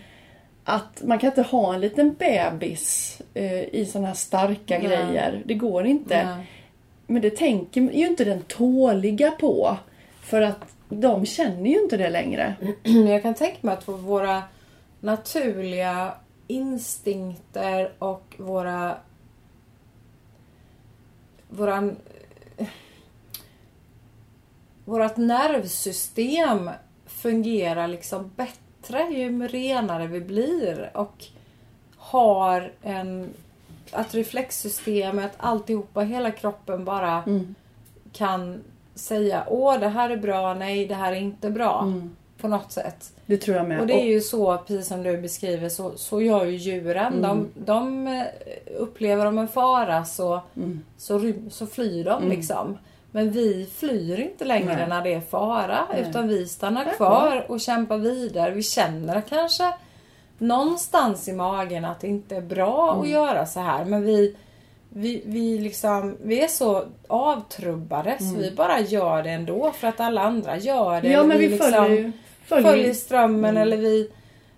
att 0.65 1.03
man 1.05 1.19
kan 1.19 1.29
inte 1.31 1.43
ha 1.43 1.75
en 1.75 1.81
liten 1.81 2.15
bebis 2.15 3.19
eh, 3.35 3.63
i 3.75 3.87
såna 3.93 4.07
här 4.07 4.15
starka 4.15 4.79
Nej. 4.79 4.87
grejer. 4.89 5.43
Det 5.45 5.55
går 5.55 5.87
inte. 5.87 6.25
Nej. 6.25 6.47
Men 7.07 7.23
det 7.23 7.31
tänker 7.37 7.81
ju 7.81 8.07
inte 8.07 8.25
den 8.25 8.43
tåliga 8.43 9.31
på. 9.31 9.77
För 10.21 10.41
att 10.43 10.75
de 10.89 11.27
känner 11.27 11.71
ju 11.71 11.83
inte 11.83 11.97
det 11.97 12.11
längre. 12.11 12.55
Jag 13.09 13.23
kan 13.23 13.35
tänka 13.35 13.59
mig 13.61 13.75
att 13.75 13.89
våra 13.89 14.43
naturliga 15.01 16.15
instinkter 16.47 17.93
och 17.99 18.35
våra 18.37 18.97
våran 21.49 21.97
vårat 24.85 25.17
nervsystem 25.17 26.71
fungerar 27.07 27.89
liksom 27.89 28.31
bättre 28.37 29.03
ju 29.11 29.49
renare 29.49 30.07
vi 30.07 30.21
blir 30.21 30.91
och 30.95 31.25
har 31.97 32.73
en 32.83 33.29
att 33.93 34.15
reflexsystemet, 34.15 35.33
alltihopa, 35.37 36.01
hela 36.01 36.31
kroppen 36.31 36.85
bara 36.85 37.23
Mm. 37.27 37.55
kan 38.13 38.61
säga 38.95 39.45
åh 39.49 39.81
det 39.81 39.89
här 39.89 40.11
är 40.11 40.17
bra, 40.17 40.55
nej 40.55 40.87
det 40.87 40.95
här 40.95 41.13
är 41.13 41.17
inte 41.17 41.51
bra. 41.51 41.83
Mm. 41.83 42.11
På 42.41 42.49
något 42.49 42.73
sätt. 42.73 43.13
Det 43.27 43.37
tror 43.37 43.57
jag 43.57 43.69
med. 43.69 43.81
Och 43.81 43.87
det 43.87 44.03
är 44.03 44.07
ju 44.07 44.21
så, 44.21 44.59
precis 44.59 44.89
som 44.89 45.03
du 45.03 45.17
beskriver, 45.19 45.69
så, 45.69 45.93
så 45.97 46.23
gör 46.23 46.45
ju 46.45 46.57
djuren. 46.57 47.13
Mm. 47.15 47.23
De, 47.23 47.49
de 47.65 48.25
upplever 48.79 49.25
de 49.25 49.39
en 49.39 49.49
fara 49.49 50.05
så, 50.05 50.41
Mm. 50.57 50.81
så, 50.97 51.33
så 51.51 51.67
flyr 51.67 52.05
de 52.05 52.29
liksom. 52.29 52.79
Men 53.13 53.31
vi 53.31 53.69
flyr 53.77 54.21
inte 54.21 54.45
längre 54.45 54.77
Nej. 54.77 54.89
när 54.89 55.03
det 55.03 55.15
är 55.15 55.21
fara. 55.21 55.79
Nej. 55.93 56.05
Utan 56.09 56.29
vi 56.29 56.49
stannar 56.49 56.85
kvar 56.85 57.45
och 57.49 57.61
kämpar 57.61 57.97
vidare. 57.99 58.51
Vi 58.51 58.63
känner 58.63 59.21
kanske 59.21 59.73
någonstans 60.39 61.29
i 61.29 61.33
magen 61.33 61.85
att 61.85 62.01
det 62.01 62.07
inte 62.09 62.37
är 62.37 62.41
bra 62.41 62.91
Mm. 62.91 63.03
att 63.03 63.09
göra 63.09 63.47
så 63.47 63.61
här. 63.61 63.85
Men 63.85 64.03
vi, 64.03 64.37
vi, 64.89 65.23
vi, 65.27 65.59
liksom, 65.59 66.17
vi 66.23 66.43
är 66.43 66.49
så 66.49 66.85
avtrubbade 67.09 68.17
så 68.19 68.37
vi 68.39 68.51
bara 68.51 68.81
gör 68.81 69.23
det 69.23 69.31
ändå 69.31 69.73
för 69.73 69.89
att 69.89 70.01
alla 70.01 70.21
andra 70.21 70.57
gör 70.57 70.91
det. 70.91 71.09
Mm. 71.09 71.13
Ja 71.13 71.23
men 71.25 71.39
vi 71.39 71.49
liksom 71.49 71.73
följer 72.47 72.71
följer, 72.71 72.95
strömmen 72.95 73.57
eller 73.57 73.77
vi, 73.77 74.11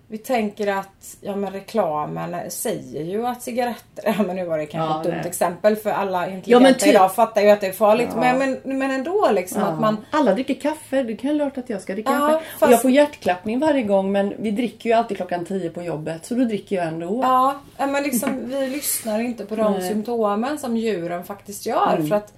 vi 0.07 0.17
tänker 0.17 0.67
att 0.67 1.17
ja, 1.21 1.35
men 1.35 1.53
reklamen 1.53 2.51
säger 2.51 3.03
ju 3.03 3.27
att 3.27 3.41
cigaretter, 3.41 4.03
ja, 4.17 4.23
men 4.23 4.35
nu 4.35 4.45
var 4.45 4.57
det 4.57 4.65
kanske 4.65 4.93
Ja, 4.93 4.97
ett 4.99 5.03
dumt 5.03 5.15
nej. 5.15 5.27
exempel 5.27 5.75
för 5.75 5.89
alla 5.89 6.27
Ja, 6.27 6.33
intelligenta 6.33 6.79
typ- 6.79 6.87
idag 6.89 7.15
fattar 7.15 7.41
ju 7.41 7.49
att 7.49 7.61
det 7.61 7.67
är 7.67 7.71
farligt. 7.71 8.09
Ja. 8.13 8.19
Men, 8.19 8.39
men, 8.63 8.77
men 8.79 8.91
ändå 8.91 9.29
liksom 9.31 9.61
Ja. 9.61 9.67
att 9.67 9.79
man 9.79 10.05
Alla 10.11 10.33
dricker 10.33 10.53
kaffe. 10.53 11.03
Det 11.03 11.15
kan 11.15 11.35
klart 11.37 11.57
att 11.57 11.69
jag 11.69 11.81
ska 11.81 11.93
dricka 11.93 12.11
Ja, 12.11 12.29
kaffe. 12.31 12.45
fast- 12.51 12.63
Och 12.63 12.71
jag 12.71 12.81
får 12.81 12.91
hjärtklappning 12.91 13.59
varje 13.59 13.83
gång 13.83 14.11
men 14.11 14.33
vi 14.37 14.51
dricker 14.51 14.89
ju 14.89 14.95
alltid 14.95 15.17
klockan 15.17 15.45
10 15.45 15.69
på 15.69 15.81
jobbet. 15.83 16.25
Så 16.25 16.35
då 16.35 16.43
dricker 16.45 16.75
jag 16.75 16.85
ändå. 16.87 17.19
Ja, 17.23 17.55
ja, 17.77 17.85
men 17.87 18.03
liksom, 18.03 18.39
vi 18.49 18.67
lyssnar 18.67 19.19
inte 19.19 19.45
på 19.45 19.55
de 19.55 19.73
Nej. 19.73 19.89
symptomen 19.89 20.59
som 20.59 20.77
djuren 20.77 21.23
faktiskt 21.23 21.65
gör. 21.65 21.93
Mm. 21.95 22.07
För 22.07 22.15
att 22.15 22.33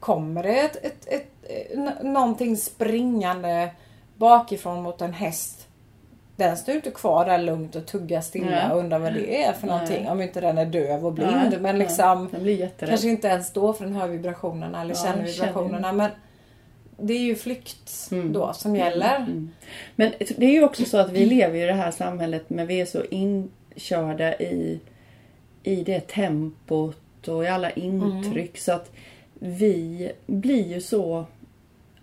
kommer 0.00 0.42
det 0.42 0.60
ett, 0.60 0.76
ett, 0.84 1.06
ett, 1.06 1.30
n- 1.74 1.92
någonting 2.02 2.56
springande 2.56 3.70
bakifrån 4.16 4.82
mot 4.82 5.00
en 5.00 5.12
häst. 5.12 5.59
Den 6.40 6.56
står 6.56 6.74
inte 6.74 6.90
kvar 6.90 7.24
där 7.24 7.38
lugnt 7.38 7.76
och 7.76 7.86
tuggar 7.86 8.20
stilla 8.20 8.50
Nej. 8.50 8.70
och 8.72 8.78
undrar 8.78 8.98
vad 8.98 9.14
det 9.14 9.42
är 9.44 9.52
för 9.52 9.66
Nej. 9.66 9.76
någonting. 9.76 10.08
Om 10.08 10.22
inte 10.22 10.40
den 10.40 10.58
är 10.58 10.66
döv 10.66 11.06
och 11.06 11.12
blind. 11.12 11.30
Nej, 11.50 11.60
men 11.60 11.78
liksom 11.78 12.28
kanske 12.78 13.08
inte 13.08 13.28
ens 13.28 13.46
står 13.46 13.72
för 13.72 13.84
den 13.84 13.94
hör 13.94 14.08
vibrationerna 14.08 14.80
eller 14.80 14.94
Ja, 14.94 15.00
känner 15.02 15.26
känner 15.26 15.26
vibrationerna. 15.26 15.92
Men 15.92 16.10
det 16.96 17.14
är 17.14 17.18
ju 17.22 17.36
flykt 17.36 18.08
Mm. 18.12 18.32
då 18.32 18.52
som 18.52 18.76
gäller. 18.76 19.16
Mm. 19.16 19.50
Men 19.96 20.12
det 20.36 20.46
är 20.46 20.52
ju 20.52 20.64
också 20.64 20.84
så 20.84 20.98
att 20.98 21.10
vi 21.12 21.26
lever 21.26 21.58
i 21.58 21.66
det 21.66 21.72
här 21.72 21.90
samhället 21.90 22.44
men 22.50 22.66
vi 22.66 22.80
är 22.80 22.86
så 22.86 23.02
inkörda 23.10 24.34
i, 24.34 24.80
i 25.62 25.76
det 25.76 26.00
tempot 26.00 27.28
och 27.28 27.44
i 27.44 27.48
alla 27.48 27.70
intryck 27.70 28.58
så 28.58 28.72
att 28.72 28.90
vi 29.38 30.12
blir 30.26 30.66
ju 30.68 30.80
så 30.80 31.24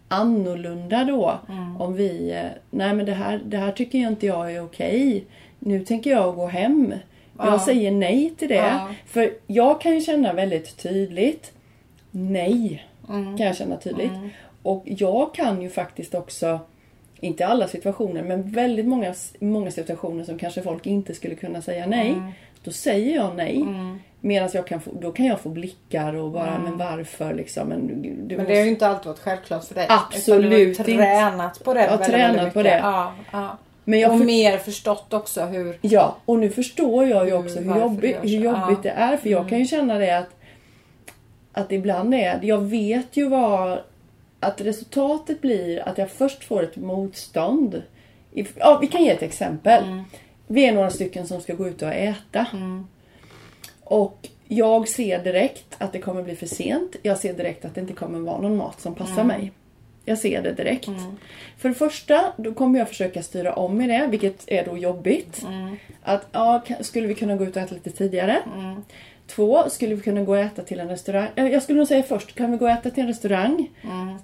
annorlunda 0.08 1.04
då. 1.04 1.40
Om 1.80 1.94
vi, 1.94 2.32
eh, 2.32 2.46
nej 2.70 2.94
men 2.94 3.06
det 3.06 3.14
här, 3.14 3.42
det 3.46 3.58
här 3.58 3.72
tycker 3.72 4.00
jag 4.00 4.12
inte 4.12 4.26
jag 4.26 4.54
är 4.56 4.64
okej. 4.66 5.24
Nu 5.60 5.86
tänker 5.86 6.10
jag 6.12 6.36
gå 6.36 6.48
hem. 6.48 6.94
Jag 7.38 7.48
Ja. 7.48 7.60
säger 7.60 7.92
nej 7.92 8.34
till 8.38 8.48
det. 8.48 8.56
Ja. 8.56 8.90
För 9.06 9.34
jag 9.48 9.82
kan 9.82 9.94
ju 9.96 10.02
känna 10.02 10.34
väldigt 10.34 10.78
tydligt 10.78 11.52
nej. 12.12 12.86
Mm. 13.10 13.38
Kan 13.38 13.48
jag 13.48 13.56
känna 13.58 13.78
tydligt. 13.78 14.12
Och 14.64 14.84
jag 14.86 15.34
kan 15.34 15.62
ju 15.62 15.70
faktiskt 15.70 16.16
också, 16.16 16.60
inte 17.20 17.48
alla 17.48 17.68
situationer, 17.68 18.24
men 18.24 18.52
väldigt 18.52 18.86
många, 18.86 19.14
många 19.40 19.72
situationer 19.72 20.24
som 20.24 20.38
kanske 20.38 20.62
folk 20.62 20.86
inte 20.86 21.14
skulle 21.14 21.36
kunna 21.36 21.62
säga 21.62 21.86
nej. 21.88 22.16
Då 22.68 22.72
säger 22.74 23.16
jag 23.16 23.36
nej. 23.36 23.66
Medan 24.22 24.50
jag 24.54 24.68
kan 24.68 24.82
få, 24.82 24.92
då 25.02 25.12
kan 25.12 25.26
jag 25.26 25.40
få 25.40 25.50
blickar 25.50 26.14
och 26.14 26.32
bara, 26.32 26.60
men 26.60 26.78
varför 26.78 27.34
liksom? 27.34 27.68
Men, 27.68 27.88
du 28.02 28.10
Men 28.10 28.38
måste... 28.38 28.52
det 28.54 28.58
har 28.60 28.66
ju 28.66 28.70
inte 28.72 28.88
alltid 28.88 29.06
varit 29.08 29.20
självklart 29.20 29.64
för 29.66 29.76
dig. 29.76 29.86
Absolut 29.90 30.52
Utan 30.70 30.86
du 30.86 30.92
har 30.92 30.98
inte. 30.98 31.04
tränat 31.14 31.64
på 31.64 31.74
det 31.74 31.84
Jag 31.84 31.90
har 31.92 31.98
tränat 32.06 32.54
på 32.54 32.64
det. 32.64 32.78
Ja, 32.84 33.14
ja. 33.32 33.58
Men 33.84 34.00
jag 34.00 34.12
och 34.12 34.18
för- 34.18 34.26
mer 34.26 34.58
förstått 34.58 35.14
också 35.14 35.46
hur... 35.46 35.78
Ja, 35.82 36.18
och 36.26 36.40
nu 36.40 36.50
förstår 36.50 37.06
jag 37.08 37.26
ju 37.26 37.32
Hur- 37.32 37.40
också 37.46 37.60
hur, 37.60 37.66
varför 37.68 37.82
jobbigt, 37.82 38.18
det 38.22 38.30
hur 38.30 38.40
jobbigt 38.40 38.62
Ja. 38.70 38.78
det 38.84 38.90
är. 38.90 39.18
För 39.18 39.30
jag 39.30 39.50
kan 39.50 39.60
ju 39.60 39.66
känna 39.66 39.98
det 39.98 40.18
att, 40.18 40.30
att 41.54 41.72
ibland 41.72 42.14
är 42.14 42.40
Jag 42.42 42.58
vet 42.62 43.18
ju 43.18 43.30
vad... 43.30 43.80
Att 44.40 44.62
resultatet 44.62 45.42
blir 45.42 45.88
att 45.88 45.98
jag 45.98 46.10
först 46.12 46.44
får 46.44 46.64
ett 46.64 46.76
motstånd. 46.76 47.82
Ja, 48.56 48.78
vi 48.82 48.88
kan 48.88 49.04
ge 49.04 49.10
ett 49.12 49.22
exempel. 49.24 49.84
Vi 50.48 50.66
är 50.66 50.72
några 50.72 50.90
stycken 50.90 51.28
som 51.28 51.42
ska 51.42 51.54
gå 51.54 51.68
ut 51.68 51.82
och 51.82 51.94
äta. 51.94 52.46
Och 53.84 54.30
jag 54.48 54.88
ser 54.88 55.24
direkt 55.24 55.76
att 55.78 55.94
det 55.94 56.00
kommer 56.00 56.24
bli 56.24 56.36
för 56.36 56.46
sent. 56.46 56.96
Jag 57.02 57.18
ser 57.18 57.34
direkt 57.34 57.66
att 57.66 57.76
det 57.76 57.82
inte 57.82 57.94
kommer 57.94 58.20
vara 58.20 58.42
någon 58.42 58.58
mat 58.58 58.82
som 58.82 58.96
passar 58.96 59.24
mig. 59.24 59.52
Jag 60.06 60.18
ser 60.18 60.42
det 60.42 60.54
direkt. 60.54 60.90
För 61.58 61.70
det 61.70 61.76
första, 61.76 62.34
då 62.38 62.54
kommer 62.54 62.80
jag 62.80 62.88
försöka 62.88 63.24
styra 63.24 63.54
om 63.54 63.82
i 63.82 63.88
det, 63.88 64.08
vilket 64.10 64.44
är 64.48 64.66
då 64.66 64.78
jobbigt. 64.78 65.46
Att, 66.04 66.28
ja, 66.32 66.62
skulle 66.82 67.08
vi 67.08 67.14
kunna 67.16 67.36
gå 67.36 67.44
ut 67.46 67.56
och 67.56 67.62
äta 67.62 67.76
lite 67.76 67.92
tidigare? 67.92 68.42
två, 69.28 69.70
skulle 69.70 69.96
vi 69.96 70.02
kunna 70.02 70.24
gå 70.24 70.32
och 70.32 70.38
äta 70.40 70.64
till 70.64 70.80
en 70.80 70.90
restaurang? 70.90 71.28
Jag 71.36 71.64
skulle 71.64 71.78
nog 71.78 71.88
säga 71.88 72.04
först, 72.04 72.36
kan 72.36 72.52
vi 72.52 72.58
gå 72.58 72.66
och 72.66 72.72
äta 72.72 72.90
till 72.90 73.02
en 73.02 73.08
restaurang 73.08 73.70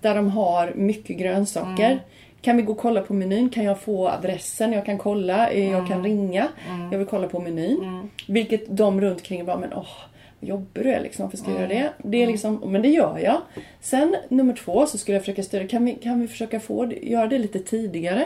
där 0.01 0.15
de 0.15 0.29
har 0.29 0.73
mycket 0.75 1.17
grönsaker? 1.17 1.99
Kan 2.43 2.57
vi 2.57 2.63
gå 2.63 2.71
och 2.71 2.77
kolla 2.79 3.01
på 3.01 3.13
menyn? 3.13 3.49
Kan 3.49 3.63
jag 3.63 3.79
få 3.79 4.07
adressen? 4.07 4.73
Jag 4.73 4.85
kan 4.85 4.97
kolla, 4.97 5.49
eh, 5.49 5.71
jag 5.71 5.87
kan 5.87 6.03
ringa. 6.03 6.47
Jag 6.91 6.97
vill 6.97 7.07
kolla 7.07 7.27
på 7.27 7.39
menyn. 7.39 8.09
Vilket 8.27 8.77
de 8.77 9.01
runt 9.01 9.17
omkring 9.19 9.45
bara, 9.45 9.57
men 9.57 9.73
åh, 9.73 9.85
vad 10.39 10.49
jobbig 10.49 10.83
du 10.83 10.91
är 10.91 11.01
liksom. 11.01 11.25
Varför 11.25 11.37
ska 11.37 11.51
jag 11.51 11.59
göra 11.59 11.67
det? 11.69 11.89
det 11.97 12.23
är 12.23 12.27
liksom, 12.27 12.61
men 12.65 12.81
det 12.81 12.87
gör 12.89 13.19
jag. 13.19 13.37
Sen 13.81 14.15
nummer 14.29 14.53
två 14.53 14.85
så 14.85 14.97
skulle 14.97 15.15
jag 15.15 15.21
försöka 15.21 15.43
stödja, 15.43 15.67
kan 15.67 15.85
vi, 15.85 15.93
kan 15.95 16.19
vi 16.21 16.27
försöka 16.27 16.59
få 16.59 16.85
det, 16.85 16.95
göra 16.95 17.27
det 17.27 17.37
lite 17.37 17.59
tidigare? 17.59 18.25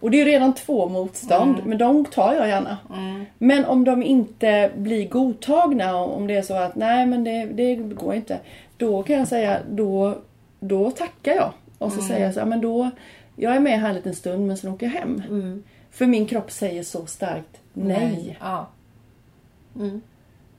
Och 0.00 0.10
det 0.10 0.20
är 0.20 0.24
redan 0.24 0.54
två 0.54 0.88
motstånd, 0.88 1.56
men 1.64 1.78
de 1.78 2.04
tar 2.04 2.34
jag 2.34 2.48
gärna. 2.48 2.76
Men 3.38 3.64
om 3.64 3.84
de 3.84 4.02
inte 4.02 4.70
blir 4.76 5.08
godtagna, 5.08 5.96
om 5.96 6.26
det 6.26 6.34
är 6.36 6.42
så 6.42 6.54
att 6.54 6.76
nej 6.76 7.06
men 7.06 7.24
det, 7.24 7.44
det 7.44 7.74
går 7.74 8.14
inte. 8.14 8.38
Då 8.76 9.02
kan 9.02 9.16
jag 9.18 9.28
säga, 9.28 9.58
då, 9.70 10.18
då 10.60 10.90
tackar 10.90 11.32
jag. 11.34 11.52
Och 11.78 11.92
så 11.92 12.02
säger 12.02 12.24
jag 12.24 12.34
så 12.34 12.40
här, 12.40 12.46
men 12.46 12.60
då, 12.60 12.90
jag 13.36 13.56
är 13.56 13.60
med 13.60 13.80
här 13.80 13.88
en 13.88 13.94
liten 13.94 14.14
stund 14.14 14.46
men 14.46 14.56
sen 14.56 14.70
åker 14.70 14.86
jag 14.86 14.92
hem. 14.92 15.22
För 15.90 16.06
min 16.06 16.26
kropp 16.26 16.50
säger 16.50 16.82
så 16.82 17.06
starkt 17.06 17.60
nej. 17.72 18.38
Ja. 18.40 18.68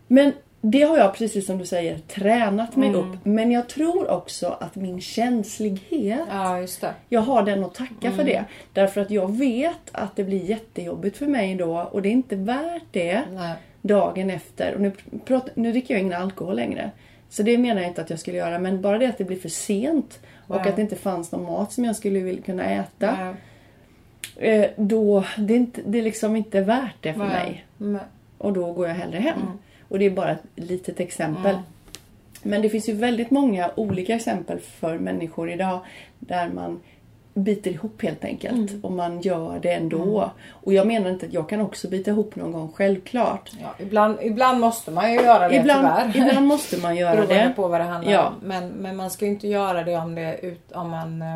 Men 0.08 0.34
det 0.62 0.82
har 0.82 0.98
jag 0.98 1.16
precis 1.16 1.46
som 1.46 1.58
du 1.58 1.66
säger 1.66 1.98
tränat 1.98 2.76
mig 2.76 2.94
upp. 2.94 3.26
Men 3.26 3.52
jag 3.52 3.70
tror 3.70 4.10
också 4.10 4.58
att 4.60 4.76
min 4.76 5.02
känslighet 5.02 6.28
ja. 6.30 6.68
Jag 7.10 7.22
har 7.22 7.44
den 7.44 7.64
att 7.64 7.76
tacka 7.76 8.12
för 8.12 8.24
det. 8.24 8.46
Därför 8.74 9.02
att 9.02 9.12
jag 9.12 9.38
vet 9.38 9.90
att 9.92 10.16
det 10.16 10.24
blir 10.24 10.44
jättejobbigt 10.44 11.18
för 11.18 11.28
mig 11.28 11.56
då 11.56 11.90
och 11.92 12.02
det 12.02 12.10
är 12.10 12.14
inte 12.14 12.36
värt 12.36 12.84
det 12.92 13.22
Nej. 13.32 13.54
dagen 13.82 14.30
efter. 14.30 14.74
Och 14.76 14.82
nu, 14.82 14.92
pratar, 15.26 15.52
nu 15.56 15.72
dricker 15.72 15.94
jag 15.94 16.02
ingen 16.02 16.22
alkohol 16.22 16.56
längre. 16.56 16.92
Så 17.30 17.44
det 17.44 17.58
menar 17.58 17.82
jag 17.82 17.92
inte 17.92 18.02
att 18.02 18.10
jag 18.10 18.20
skulle 18.20 18.38
göra. 18.38 18.60
Men 18.60 18.82
bara 18.82 18.98
det 18.98 19.06
att 19.06 19.18
det 19.18 19.24
blir 19.24 19.40
för 19.40 19.50
sent 19.50 20.20
och 20.50 20.66
att 20.66 20.76
det 20.76 20.82
inte 20.82 20.96
fanns 20.96 21.32
någon 21.32 21.44
mat 21.44 21.72
som 21.72 21.86
jag 21.86 21.96
skulle 21.96 22.20
vilja 22.20 22.42
kunna 22.42 22.66
äta. 22.66 23.36
Eh, 24.36 24.70
då, 24.78 25.26
det 25.38 25.54
är, 25.54 25.58
inte, 25.58 25.82
det 25.86 25.98
är 25.98 26.04
liksom 26.04 26.36
inte 26.36 26.62
värt 26.62 26.96
det 27.02 27.14
för 27.14 27.26
mig. 27.26 27.66
Och 28.38 28.54
då 28.54 28.74
går 28.74 28.88
jag 28.88 28.96
hellre 28.96 29.20
hem. 29.20 29.40
Och 29.88 30.00
det 30.00 30.06
är 30.06 30.10
bara 30.10 30.32
ett 30.32 30.44
litet 30.56 31.00
exempel. 31.00 31.58
Men 32.44 32.62
det 32.62 32.70
finns 32.70 32.90
ju 32.90 32.94
väldigt 32.94 33.32
många 33.32 33.72
olika 33.76 34.16
exempel 34.16 34.60
för 34.60 34.98
människor 34.98 35.52
idag 35.52 35.80
där 36.20 36.50
man 36.50 36.80
biter 37.44 37.72
ihop 37.72 38.02
helt 38.02 38.26
enkelt. 38.26 38.84
Och 38.84 38.92
man 38.92 39.22
gör 39.22 39.60
det 39.62 39.72
ändå. 39.74 40.32
Och 40.52 40.74
jag 40.74 40.88
menar 40.88 41.10
inte 41.10 41.26
att 41.26 41.34
jag 41.34 41.50
kan 41.50 41.62
också 41.62 41.88
bita 41.90 42.12
ihop 42.12 42.36
någon 42.36 42.52
gång, 42.52 42.72
självklart. 42.76 43.52
Ja, 43.62 43.74
ibland, 43.80 44.18
ibland 44.22 44.60
måste 44.60 44.92
man 44.92 45.12
ju 45.14 45.22
göra 45.22 45.50
det 45.50 45.56
Ibland, 45.56 45.88
tyvärr. 46.14 46.28
ibland 46.30 46.48
måste 46.48 46.78
man 46.82 46.96
göra 46.96 47.12
Beroende 47.16 47.34
det. 47.36 47.54
på 47.56 47.68
vad 47.68 47.80
det 47.82 47.86
handlar 47.86 48.12
Ja. 48.14 48.28
om. 48.28 48.34
Men, 48.44 48.68
men 48.70 48.96
man 48.96 49.10
ska 49.10 49.26
ju 49.26 49.32
inte 49.32 49.48
göra 49.48 49.84
det 49.84 49.96
om, 49.98 50.16
det 50.16 50.38
ut, 50.42 50.72
om 50.72 50.90
man 50.90 51.22
eh, 51.22 51.28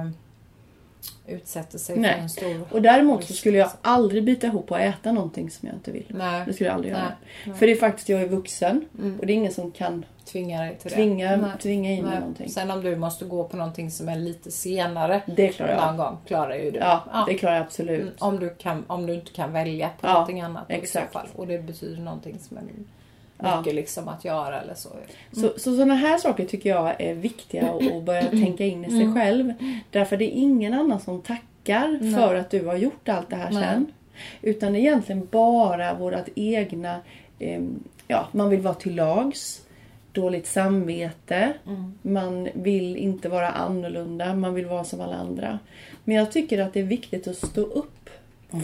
utsätter 1.27 1.77
sig 1.77 1.97
Nej. 1.97 2.13
för 2.13 2.21
en 2.21 2.29
stor... 2.29 2.65
Och 2.71 2.81
däremot 2.81 3.23
så 3.23 3.33
skulle 3.33 3.57
jag 3.57 3.69
aldrig 3.81 4.23
bita 4.23 4.47
ihop 4.47 4.71
och 4.71 4.79
äta 4.79 5.11
någonting 5.11 5.49
som 5.49 5.67
jag 5.67 5.75
inte 5.77 5.91
vill. 5.91 6.05
Nej, 6.07 6.43
Det 6.47 6.53
skulle 6.53 6.69
jag 6.69 6.75
aldrig 6.75 6.91
göra. 6.93 7.03
Nej, 7.03 7.11
nej. 7.45 7.55
För 7.57 7.65
det 7.65 7.71
är 7.71 7.75
faktiskt, 7.75 8.09
jag 8.09 8.21
är 8.21 8.27
vuxen. 8.27 8.85
Mm. 8.99 9.19
Och 9.19 9.25
det 9.25 9.33
är 9.33 9.35
ingen 9.35 9.53
som 9.53 9.71
kan 9.71 10.05
tvinga 10.25 10.61
dig 10.61 10.77
till 10.81 10.89
det. 10.89 10.95
tvinga, 10.95 11.35
Nej. 11.35 11.51
tvinga 11.61 11.91
in 11.91 12.05
Nej. 12.05 12.19
någonting. 12.19 12.49
Sen 12.49 12.71
om 12.71 12.81
du 12.83 12.95
måste 12.95 13.25
gå 13.25 13.43
på 13.43 13.57
någonting 13.57 13.91
som 13.91 14.09
är 14.09 14.15
lite 14.15 14.51
senare 14.51 15.21
Det 15.25 15.47
klarar 15.47 15.71
jag. 15.71 15.85
någon 15.87 15.97
gång, 15.97 16.17
klarar 16.27 16.55
ju 16.55 16.71
du. 16.71 16.79
Ja, 16.79 17.23
det 17.27 17.33
klarar 17.33 17.55
jag 17.55 17.63
absolut. 17.65 18.01
Mm, 18.01 18.13
Om, 18.19 18.39
du 18.39 18.49
kan, 18.49 18.83
om 18.87 19.05
du 19.05 19.13
inte 19.13 19.31
kan 19.31 19.53
välja 19.53 19.89
på 20.01 20.07
Ja, 20.07 20.13
någonting 20.13 20.41
annat 20.41 20.69
i 20.69 20.73
exakt. 20.73 21.13
så 21.13 21.19
fall. 21.19 21.27
Och 21.35 21.47
det 21.47 21.57
betyder 21.59 22.01
någonting 22.01 22.39
som 22.39 22.57
är 22.57 22.61
Ja. 23.43 23.59
mycket 23.59 23.75
liksom 23.75 24.07
att 24.07 24.25
göra 24.25 24.61
eller 24.61 24.73
så. 24.73 24.89
Så, 25.31 25.53
så 25.57 25.75
sådana 25.75 25.95
här 25.95 26.17
saker 26.17 26.45
tycker 26.45 26.69
jag 26.69 27.01
är 27.01 27.13
viktiga 27.13 27.69
att 27.71 28.03
börja 28.03 28.29
tänka 28.29 28.65
in 28.65 28.85
i 28.85 28.89
sig 28.89 29.13
själv. 29.13 29.53
Därför 29.89 30.17
det 30.17 30.25
är 30.25 30.41
ingen 30.41 30.73
annan 30.73 30.99
som 30.99 31.21
tackar 31.21 31.99
Nej. 32.01 32.13
för 32.13 32.35
att 32.35 32.49
du 32.49 32.65
har 32.65 32.75
gjort 32.75 33.09
allt 33.09 33.29
det 33.29 33.35
här 33.35 33.51
Nej. 33.51 33.63
sen. 33.63 33.91
Utan 34.41 34.75
egentligen 34.75 35.27
bara 35.31 35.93
vårt 35.93 36.27
egna, 36.35 36.99
ehm, 37.39 37.83
ja, 38.07 38.27
man 38.31 38.49
vill 38.49 38.61
vara 38.61 38.73
till 38.73 38.95
lags. 38.95 39.61
Dåligt 40.11 40.47
samvete. 40.47 41.53
Man 42.01 42.49
vill 42.53 42.97
inte 42.97 43.29
vara 43.29 43.49
annorlunda. 43.49 44.35
Man 44.35 44.53
vill 44.53 44.65
vara 44.65 44.83
som 44.83 45.01
alla 45.01 45.15
andra. 45.15 45.59
Men 46.03 46.15
jag 46.15 46.31
tycker 46.31 46.61
att 46.61 46.73
det 46.73 46.79
är 46.79 46.83
viktigt 46.83 47.27
att 47.27 47.37
stå 47.37 47.61
upp 47.61 48.09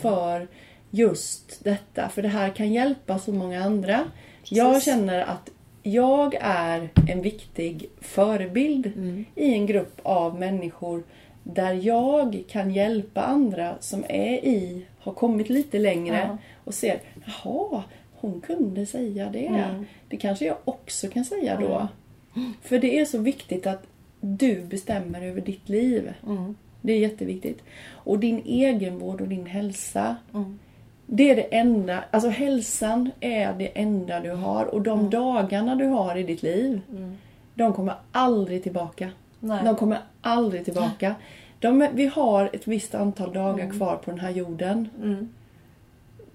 för 0.01 0.47
just 0.89 1.63
detta. 1.63 2.09
För 2.09 2.21
det 2.21 2.27
här 2.27 2.49
kan 2.49 2.73
hjälpa 2.73 3.19
så 3.19 3.31
många 3.31 3.63
andra. 3.63 4.03
Jag 4.49 4.83
känner 4.83 5.21
att 5.21 5.49
jag 5.83 6.35
är 6.41 6.89
en 7.09 7.21
viktig 7.21 7.89
förebild 8.01 8.91
i 9.35 9.53
en 9.53 9.65
grupp 9.65 9.99
av 10.03 10.39
människor 10.39 11.03
där 11.43 11.73
jag 11.73 12.43
kan 12.49 12.73
hjälpa 12.73 13.21
andra 13.21 13.75
som 13.79 14.03
är 14.09 14.45
i, 14.45 14.85
har 14.99 15.13
kommit 15.13 15.49
lite 15.49 15.79
längre 15.79 16.17
Ja. 16.29 16.37
och 16.63 16.73
ser, 16.73 16.99
jaha, 17.25 17.83
hon 18.15 18.41
kunde 18.41 18.85
säga 18.85 19.29
det. 19.29 19.45
Mm. 19.45 19.85
Det 20.09 20.17
kanske 20.17 20.45
jag 20.45 20.57
också 20.65 21.07
kan 21.07 21.25
säga 21.25 21.59
då. 21.59 21.87
För 22.61 22.79
det 22.79 22.99
är 22.99 23.05
så 23.05 23.17
viktigt 23.17 23.67
att 23.67 23.83
du 24.21 24.61
bestämmer 24.61 25.21
över 25.21 25.41
ditt 25.41 25.69
liv. 25.69 26.13
Mm. 26.27 26.55
Det 26.81 26.93
är 26.93 26.99
jätteviktigt. 26.99 27.63
Och 27.89 28.19
din 28.19 28.41
egenvård 28.45 29.21
och 29.21 29.27
din 29.27 29.45
hälsa. 29.45 30.15
Mm. 30.33 30.59
Det 31.11 31.31
är 31.31 31.35
det 31.35 31.55
enda, 31.57 32.03
alltså 32.11 32.29
hälsan 32.29 33.11
är 33.19 33.53
det 33.53 33.67
enda 33.79 34.19
du 34.19 34.31
har. 34.31 34.65
Och 34.65 34.81
de 34.81 35.09
dagarna 35.09 35.75
du 35.75 35.85
har 35.85 36.15
i 36.15 36.23
ditt 36.23 36.43
liv, 36.43 36.81
de 37.53 37.73
kommer 37.73 37.93
aldrig 38.11 38.63
tillbaka. 38.63 39.09
Nej. 39.39 39.63
De 39.65 39.75
kommer 39.75 39.99
aldrig 40.21 40.65
tillbaka. 40.65 41.15
De, 41.59 41.87
vi 41.93 42.07
har 42.07 42.49
ett 42.53 42.67
visst 42.67 42.95
antal 42.95 43.33
dagar 43.33 43.69
kvar 43.71 43.95
på 43.95 44.11
den 44.11 44.19
här 44.19 44.29
jorden. 44.29 44.89
Mm. 45.03 45.29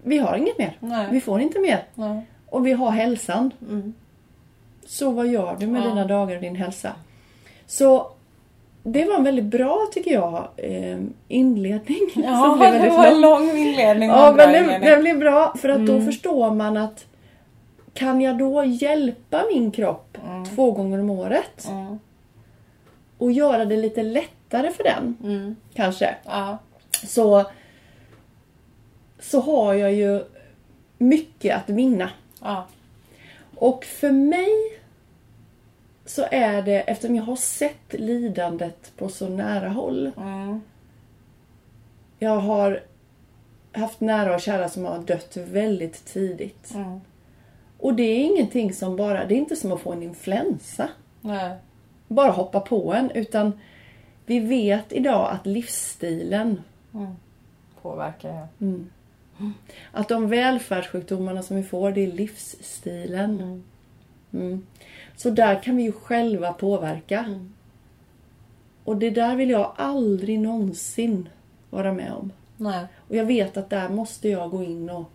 Vi 0.02 0.18
har 0.18 0.36
inget 0.36 0.58
mer. 0.58 0.76
Nej. 0.80 1.08
Vi 1.10 1.20
får 1.20 1.40
inte 1.40 1.60
mer. 1.60 1.84
Nej. 1.94 2.26
Och 2.50 2.66
vi 2.66 2.72
har 2.72 2.90
hälsan. 2.90 3.50
Mm. 3.68 3.94
Så 4.86 5.10
vad 5.10 5.26
gör 5.26 5.56
du 5.60 5.66
med 5.66 5.82
Ja. 5.82 5.88
dina 5.88 6.04
dagar 6.06 6.36
och 6.36 6.42
din 6.42 6.56
hälsa? 6.56 6.92
Så 7.66 8.10
det 8.86 9.04
var 9.04 9.16
en 9.16 9.24
väldigt 9.24 9.44
bra, 9.44 9.86
tycker 9.92 10.10
jag, 10.10 10.48
eh, 10.56 10.98
inledning. 11.28 12.00
Ja, 12.14 12.56
blev 12.60 12.82
det 12.82 12.88
var 12.90 13.06
en 13.06 13.20
lång. 13.20 13.50
inledning. 13.50 14.08
Ja, 14.08 14.32
men 14.36 14.48
inledning. 14.54 14.80
det 14.90 14.96
blev 14.96 15.18
bra 15.18 15.54
för 15.58 15.68
att 15.68 15.86
då 15.86 15.92
Mm. 15.92 16.06
förstår 16.06 16.50
man 16.50 16.76
att 16.76 17.06
kan 17.94 18.20
jag 18.20 18.38
då 18.38 18.64
hjälpa 18.64 19.44
min 19.52 19.70
kropp 19.70 20.18
två 20.54 20.70
gånger 20.72 21.00
om 21.00 21.10
året 21.10 21.66
Mm. 21.70 21.98
och 23.18 23.32
göra 23.32 23.64
det 23.64 23.76
lite 23.76 24.02
lättare 24.02 24.70
för 24.72 24.84
den, 24.84 25.16
Mm. 25.24 25.56
kanske, 25.74 26.14
Ja. 26.24 26.58
så, 27.06 27.44
så 29.20 29.40
har 29.40 29.74
jag 29.74 29.92
ju 29.92 30.24
mycket 30.98 31.56
att 31.56 31.68
vinna. 31.70 32.10
Ja. 32.42 32.66
Och 33.56 33.84
för 33.84 34.10
mig 34.12 34.48
så 36.06 36.24
är 36.30 36.62
det, 36.62 36.80
eftersom 36.80 37.16
jag 37.16 37.22
har 37.22 37.36
sett 37.36 37.92
lidandet 37.92 38.92
på 38.96 39.08
så 39.08 39.28
nära 39.28 39.68
håll. 39.68 40.10
Mm. 40.16 40.60
Jag 42.18 42.36
har 42.36 42.82
haft 43.72 44.00
nära 44.00 44.34
och 44.34 44.40
kära 44.40 44.68
som 44.68 44.84
har 44.84 44.98
dött 44.98 45.36
väldigt 45.36 46.04
tidigt. 46.04 46.74
Mm. 46.74 47.00
Och 47.78 47.94
det 47.94 48.02
är 48.02 48.24
ingenting 48.24 48.72
som 48.72 48.96
bara, 48.96 49.24
det 49.26 49.34
är 49.34 49.38
inte 49.38 49.56
som 49.56 49.72
att 49.72 49.80
få 49.80 49.92
en 49.92 50.02
influensa. 50.02 50.88
Nej. 51.20 51.56
Bara 52.08 52.30
hoppa 52.30 52.60
på 52.60 52.94
en. 52.94 53.10
Utan 53.10 53.52
vi 54.26 54.40
vet 54.40 54.92
idag 54.92 55.30
att 55.32 55.46
livsstilen, 55.46 56.62
Påverkar 57.82 58.48
jag. 58.58 58.84
att 59.92 60.08
de 60.08 60.28
välfärdssjukdomarna 60.28 61.42
som 61.42 61.56
vi 61.56 61.62
får, 61.62 61.92
det 61.92 62.00
är 62.00 62.12
livsstilen. 62.12 63.62
Mm. 64.32 64.66
Så 65.16 65.30
där 65.30 65.62
kan 65.62 65.76
vi 65.76 65.82
ju 65.82 65.92
själva 65.92 66.52
påverka. 66.52 67.40
Och 68.84 68.96
det 68.96 69.10
där 69.10 69.36
vill 69.36 69.50
jag 69.50 69.72
aldrig 69.76 70.40
någonsin 70.40 71.28
vara 71.70 71.92
med 71.92 72.12
om. 72.12 72.32
Nej. 72.56 72.86
Och 73.08 73.16
jag 73.16 73.24
vet 73.24 73.56
att 73.56 73.70
där 73.70 73.88
måste 73.88 74.28
jag 74.28 74.50
gå 74.50 74.62
in 74.62 74.90
och 74.90 75.10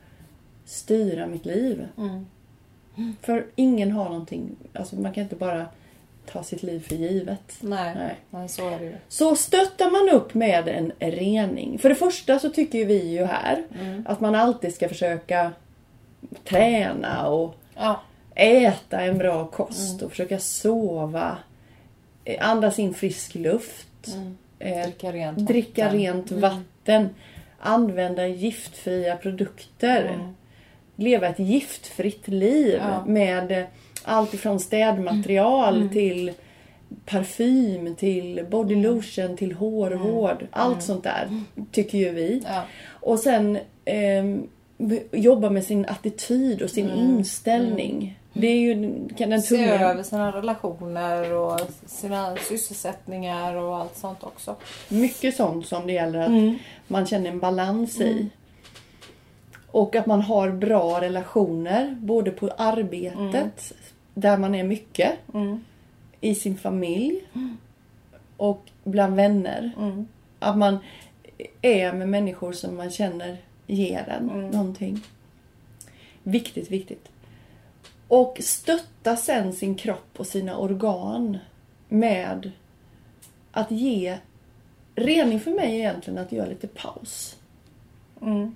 styra 0.66 1.28
mitt 1.28 1.46
liv. 1.46 1.88
Mm. 1.98 2.26
För 3.22 3.46
ingen 3.56 3.92
har 3.92 4.10
någonting, 4.10 4.56
alltså 4.74 4.96
man 4.96 5.14
kan 5.14 5.24
inte 5.24 5.36
bara 5.36 5.66
ta 6.26 6.44
sitt 6.44 6.64
liv 6.64 6.80
för 6.80 6.96
givet. 6.96 7.58
Nej. 7.62 7.96
Nej. 7.96 8.16
Nej. 8.30 8.50
så 8.50 8.70
är 8.70 8.80
det 8.80 8.86
ju. 8.86 8.96
Så 9.08 9.36
stöttar 9.36 9.92
man 9.92 10.16
upp 10.16 10.34
med 10.34 10.68
en 10.68 10.92
rening. 11.00 11.80
För 11.80 11.90
det 11.90 11.96
första 11.96 12.40
så 12.40 12.50
tycker 12.50 12.86
vi 12.86 13.08
ju 13.08 13.26
här 13.26 13.64
att 14.06 14.20
man 14.20 14.36
alltid 14.36 14.74
ska 14.74 14.90
försöka 14.90 15.52
träna 16.44 17.28
och 17.28 17.56
Ja. 17.76 18.02
Äta 18.40 19.02
en 19.02 19.18
bra 19.18 19.46
kost 19.48 20.02
och 20.02 20.10
försöka 20.12 20.40
sova. 20.40 21.38
eh, 22.26 22.50
Andas 22.50 22.80
in 22.80 22.94
frisk 22.94 23.36
luft. 23.36 24.08
eh, 24.60 24.82
Dricka 24.84 25.12
rent 25.12 25.48
dricka 25.48 25.84
vatten. 25.86 26.00
rent 26.00 26.32
vatten. 26.32 27.10
Använda 27.60 28.28
giftfria 28.28 29.16
produkter. 29.16 30.20
leva 30.96 31.28
ett 31.28 31.40
giftfritt 31.40 32.28
liv 32.28 32.80
Ja. 32.88 33.04
med 33.06 33.52
eh, 33.52 33.64
allt 34.04 34.34
ifrån 34.34 34.60
städmaterial 34.60 35.76
Mm. 35.78 35.90
till 35.90 36.32
parfym 37.06 37.96
till 37.96 38.46
body 38.50 38.76
lotion 38.76 39.38
till 39.38 39.52
hårvård. 39.54 40.48
Allt 40.52 40.84
sånt 40.84 41.04
där 41.04 41.44
tycker 41.72 41.98
ju 41.98 42.10
vi. 42.10 42.32
Mm. 42.32 42.44
Ja. 42.48 42.64
Och 42.90 43.20
sen 43.20 43.58
v- 44.78 45.04
jobba 45.12 45.50
med 45.50 45.64
sin 45.64 45.86
attityd 45.86 46.62
och 46.62 46.70
sin 46.70 46.90
inställning. 46.90 48.19
Det 48.34 48.48
är 48.48 48.60
ju 48.60 49.08
kan 49.18 49.30
den 49.30 49.42
Se 49.42 49.56
tunga... 49.58 49.90
över 49.90 50.04
sina 50.04 50.32
relationer 50.32 51.34
och 51.34 51.60
sina 51.86 52.36
sysselsättningar 52.36 53.56
och 53.56 53.78
allt 53.78 53.98
sånt 53.98 54.24
också. 54.24 54.56
Mycket 54.90 55.36
sånt 55.36 55.68
som 55.68 55.88
det 55.88 55.94
gäller 55.94 56.20
att 56.20 56.28
Mm. 56.30 56.58
man 56.88 57.06
känner 57.06 57.30
en 57.30 57.40
balans 57.40 58.02
i. 58.02 58.30
Och 59.72 59.96
att 59.96 60.06
man 60.06 60.22
har 60.22 60.52
bra 60.52 61.02
relationer 61.02 61.98
både 62.00 62.32
på 62.32 62.50
arbetet, 62.58 63.74
där 64.14 64.38
man 64.38 64.56
är 64.56 64.64
mycket, 64.64 65.12
Mm. 65.34 65.64
i 66.22 66.36
sin 66.36 66.58
familj 66.58 67.22
och 68.38 68.70
bland 68.84 69.16
vänner. 69.16 69.72
Mm. 69.78 70.08
Att 70.40 70.58
man 70.58 70.78
är 71.62 71.94
med 71.94 72.10
människor 72.10 72.54
som 72.54 72.78
man 72.78 72.92
känner 72.92 73.38
ger 73.68 74.10
en 74.20 74.30
Mm. 74.30 74.50
någonting. 74.50 75.02
Viktigt, 76.24 76.72
viktigt. 76.72 77.10
Och 78.10 78.38
stötta 78.42 79.16
sen 79.16 79.54
sin 79.54 79.76
kropp 79.76 80.10
och 80.18 80.28
sina 80.28 80.58
organ 80.58 81.38
med 81.90 82.52
att 83.52 83.72
ge... 83.72 84.18
Rening 84.96 85.40
för 85.40 85.52
mig 85.52 85.66
är 85.66 85.80
egentligen 85.80 86.20
att 86.20 86.32
göra 86.32 86.48
lite 86.50 86.68
paus. 86.68 87.36
Mm. 88.22 88.56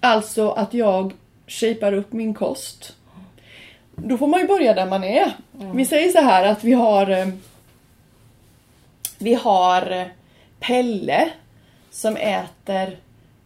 Alltså 0.00 0.50
att 0.50 0.74
jag 0.74 1.12
shapar 1.46 1.92
upp 1.92 2.12
min 2.12 2.34
kost. 2.34 2.96
Då 3.96 4.18
får 4.18 4.26
man 4.26 4.40
ju 4.40 4.46
börja 4.46 4.74
där 4.74 4.86
man 4.86 5.04
är. 5.04 5.32
Vi 5.74 5.84
säger 5.84 6.10
så 6.10 6.20
här 6.20 6.44
att 6.44 6.64
vi 6.64 6.72
har 6.72 7.10
eh, 7.10 7.28
Vi 9.18 9.34
har 9.34 9.90
eh, 9.90 10.06
Pelle 10.60 11.30
som 11.90 12.16
äter 12.16 12.98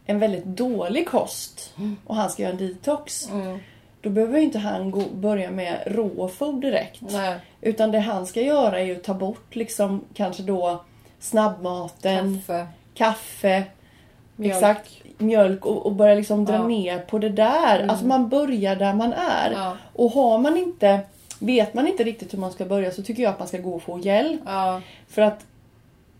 en 0.05 0.19
väldigt 0.19 0.45
dålig 0.45 1.07
kost 1.07 1.73
och 2.05 2.15
han 2.15 2.29
ska 2.29 2.43
göra 2.43 2.51
en 2.51 2.57
detox. 2.57 3.29
Mm. 3.29 3.59
Då 4.01 4.09
behöver 4.09 4.39
inte 4.39 4.59
han 4.59 4.91
gå, 4.91 5.01
börja 5.13 5.51
med 5.51 5.79
råfod 5.85 6.61
direkt. 6.61 7.01
Nej. 7.01 7.35
Utan 7.61 7.91
det 7.91 7.99
han 7.99 8.25
ska 8.27 8.41
göra 8.41 8.79
är 8.79 8.83
ju 8.85 8.95
att 8.95 9.03
ta 9.03 9.13
bort 9.13 9.55
liksom 9.55 10.01
kanske 10.13 10.43
då 10.43 10.83
snabbmaten, 11.19 12.41
Kaffe. 12.47 12.67
kaffe, 12.93 13.63
Mjölk. 14.35 14.55
exakt, 14.55 14.91
mjölk 15.17 15.65
och, 15.65 15.85
och 15.85 15.91
börja 15.91 16.15
liksom 16.15 16.45
dra 16.45 16.53
Ja. 16.53 16.67
ner 16.67 16.99
på 16.99 17.19
det 17.19 17.29
där. 17.29 17.87
Alltså 17.87 18.05
man 18.05 18.29
börjar 18.29 18.75
där 18.75 18.93
man 18.93 19.13
är. 19.13 19.51
Ja. 19.51 19.77
Och 19.93 20.11
har 20.11 20.37
man 20.37 20.57
inte, 20.57 20.99
vet 21.39 21.73
man 21.73 21.87
inte 21.87 22.03
riktigt 22.03 22.33
hur 22.33 22.39
man 22.39 22.51
ska 22.51 22.65
börja 22.65 22.91
så 22.91 23.01
tycker 23.03 23.23
jag 23.23 23.29
att 23.29 23.39
man 23.39 23.47
ska 23.47 23.57
gå 23.57 23.73
och 23.75 23.81
få 23.81 23.99
hjälp. 23.99 24.41
Ja. 24.45 24.81
För 25.09 25.21
att 25.21 25.45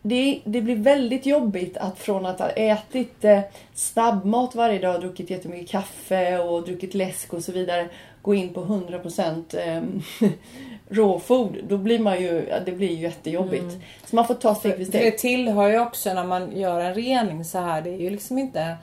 det, 0.02 0.42
det 0.46 0.62
blir 0.62 0.76
väldigt 0.76 1.26
jobbigt 1.26 1.78
att 1.78 2.00
från 2.00 2.26
att 2.26 2.40
ha 2.40 2.50
ätit 2.50 3.26
eh, 3.26 3.40
snabbmat 3.74 4.56
varje 4.56 4.80
dag, 4.80 5.02
druckit 5.02 5.30
jättemycket 5.30 5.70
kaffe 5.70 6.40
och 6.40 6.64
druckit 6.64 6.94
läsk 6.94 7.34
och 7.34 7.44
så 7.44 7.52
vidare, 7.52 7.88
gå 8.22 8.34
in 8.34 8.54
på 8.54 8.62
100% 8.66 9.44
eh, 9.68 9.82
raw 10.90 11.20
food. 11.20 11.58
Då 11.68 11.78
blir 11.78 12.00
man 12.00 12.22
ju, 12.22 12.46
det 12.66 12.72
blir 12.72 12.88
ju 12.90 12.96
jättejobbigt. 12.96 13.78
Så 14.06 14.16
man 14.16 14.28
får 14.28 14.34
ta 14.36 14.56
steg 14.56 14.76
för 14.78 14.84
steg. 14.86 15.02
det 15.02 15.12
tillhör 15.18 15.70
ju 15.70 15.80
också 15.80 16.14
när 16.14 16.24
man 16.26 16.58
gör 16.58 16.80
en 16.82 16.94
rening 16.94 17.46
så 17.46 17.58
här. 17.60 17.82
Det 17.82 17.90
är 17.90 17.98
ju 17.98 18.10
liksom 18.10 18.38
inte 18.38 18.76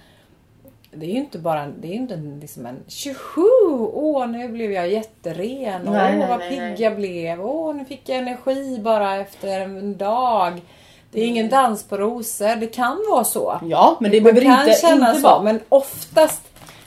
det 0.99 1.07
är 1.07 1.11
ju 1.11 1.17
inte 1.19 1.39
bara 1.39 1.67
det 1.81 1.89
är 1.89 1.93
inte 1.93 2.15
en- 2.15 2.41
liksom 2.41 2.67
en 2.67 2.77
tjoho! 2.89 3.91
Åh 3.95 4.29
nu 4.29 4.49
blev 4.49 4.73
jag 4.73 4.89
jätteren. 4.89 5.83
Åh 5.87 5.93
Nej, 5.93 6.27
vad 6.29 6.39
nej, 6.39 6.51
pigg 6.51 6.85
jag 6.87 6.97
blev. 6.97 7.41
Åh 7.47 7.75
nu 7.77 7.85
fick 7.85 8.09
jag 8.09 8.19
energi 8.19 8.79
bara 8.83 9.17
efter 9.17 9.61
en 9.61 9.97
dag. 9.97 10.61
Det 11.11 11.21
är 11.21 11.27
ingen 11.27 11.49
dans 11.49 11.83
på 11.83 11.97
rosor. 11.97 12.57
Det 12.57 12.67
kan 12.67 13.05
vara 13.11 13.25
så. 13.25 13.61
Ja, 13.65 13.97
men 14.01 14.11
det 14.11 14.21
Man 14.21 14.35
behöver 14.35 14.61
inte, 14.69 14.81
känna 14.81 15.09
inte 15.09 15.21
så. 15.21 15.29
vara. 15.29 15.43
Men 15.43 15.61
oftast 15.69 16.43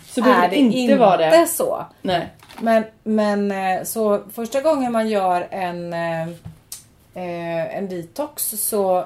Så 0.10 0.22
är 0.22 0.42
det 0.42 0.48
det 0.50 0.56
inte, 0.56 0.78
inte, 0.78 0.96
vara 0.96 1.18
det. 1.18 1.48
så. 1.48 1.86
Nej. 2.02 2.28
Men, 2.60 2.84
men 3.04 3.52
eh, 3.52 3.84
så 3.84 4.22
första 4.34 4.62
gången 4.62 4.92
man 4.92 5.10
gör 5.10 5.48
en, 5.52 5.94
eh, 5.94 6.22
eh, 7.14 7.78
en 7.78 7.90
detox 7.90 8.50
så 8.50 9.06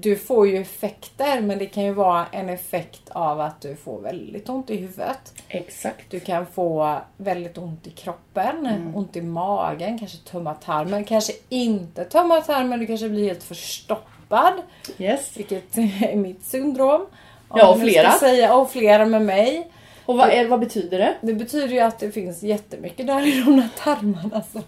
du 0.00 0.16
får 0.16 0.48
ju 0.48 0.56
effekter 0.56 1.40
men 1.40 1.58
det 1.58 1.66
kan 1.66 1.84
ju 1.84 1.92
vara 1.92 2.26
en 2.32 2.48
effekt 2.48 3.02
av 3.08 3.40
att 3.40 3.60
du 3.60 3.76
får 3.76 4.00
väldigt 4.00 4.48
ont 4.48 4.70
i 4.70 4.76
huvudet. 4.76 5.34
Exakt. 5.48 6.10
Du 6.10 6.20
kan 6.20 6.46
få 6.46 6.98
väldigt 7.16 7.58
ont 7.58 7.86
i 7.86 7.90
kroppen, 7.90 8.66
Mm. 8.66 8.96
ont 8.96 9.16
i 9.16 9.22
magen, 9.22 9.98
kanske 9.98 10.18
tömma 10.18 10.54
tarmen, 10.54 11.04
kanske 11.04 11.32
inte 11.48 12.04
tömma 12.04 12.40
tarmen, 12.40 12.80
du 12.80 12.86
kanske 12.86 13.08
blir 13.08 13.24
helt 13.28 13.42
förstoppad. 13.42 14.52
Yes. 14.98 15.36
Vilket 15.36 15.78
är 15.78 16.16
mitt 16.16 16.44
syndrom. 16.44 17.00
Om 17.48 17.58
Ja, 17.58 17.68
och 17.70 17.80
flera. 17.80 18.10
Säga, 18.12 18.56
och 18.56 18.70
flera 18.70 19.06
med 19.06 19.22
mig. 19.22 19.70
Och 20.06 20.16
vad, 20.16 20.28
är, 20.30 20.48
vad 20.48 20.60
betyder 20.60 20.98
det? 20.98 21.14
Det 21.20 21.34
betyder 21.34 21.68
ju 21.74 21.80
att 21.80 21.98
det 21.98 22.10
finns 22.10 22.42
jättemycket 22.42 23.06
där 23.06 23.26
i 23.26 23.42
de 23.44 23.56
där 23.56 23.68
tarmarna 23.78 24.42
som 24.52 24.62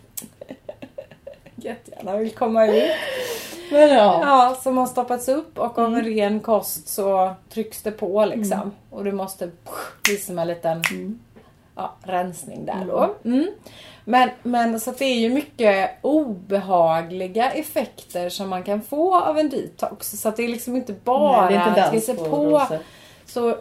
jättegärna 1.65 2.17
vill 2.17 2.31
komma 2.31 2.67
ut. 2.67 2.91
Men 3.71 3.89
ja. 3.89 4.21
Ja, 4.23 4.59
som 4.63 4.79
har 4.79 4.87
stoppats 4.87 5.29
upp 5.29 5.59
och 5.59 5.79
av 5.79 5.87
Mm. 5.87 5.99
en 5.99 6.05
ren 6.05 6.41
kost 6.41 6.89
så 6.89 7.35
trycks 7.53 7.83
det 7.83 7.91
på 7.91 8.25
liksom. 8.25 8.73
Och 8.91 9.05
du 9.05 9.13
måste 9.13 9.51
bli 10.05 10.17
som 10.17 10.39
en 10.39 10.49
liten 10.49 10.83
ja, 11.77 11.95
rensning 12.03 12.67
där 12.67 12.85
då. 12.89 13.15
Mm. 13.25 13.47
Men, 14.05 14.31
men 14.43 14.81
så 14.81 14.91
det 14.99 15.05
är 15.05 15.19
ju 15.19 15.29
mycket 15.29 15.91
obehagliga 16.03 17.51
effekter 17.51 18.29
som 18.29 18.49
man 18.49 18.63
kan 18.63 18.83
få 18.83 19.21
av 19.21 19.39
en 19.39 19.49
detox. 19.51 20.11
Så 20.11 20.31
det 20.31 20.45
är 20.45 20.49
liksom 20.49 20.77
inte 20.77 20.93
bara 20.93 21.45
Nej, 21.45 21.55
det 21.55 21.61
är 21.65 21.69
inte 21.69 21.85
att 21.85 21.95
ge 21.95 22.01
sig 22.01 22.17
på 22.17 22.63
så 23.27 23.57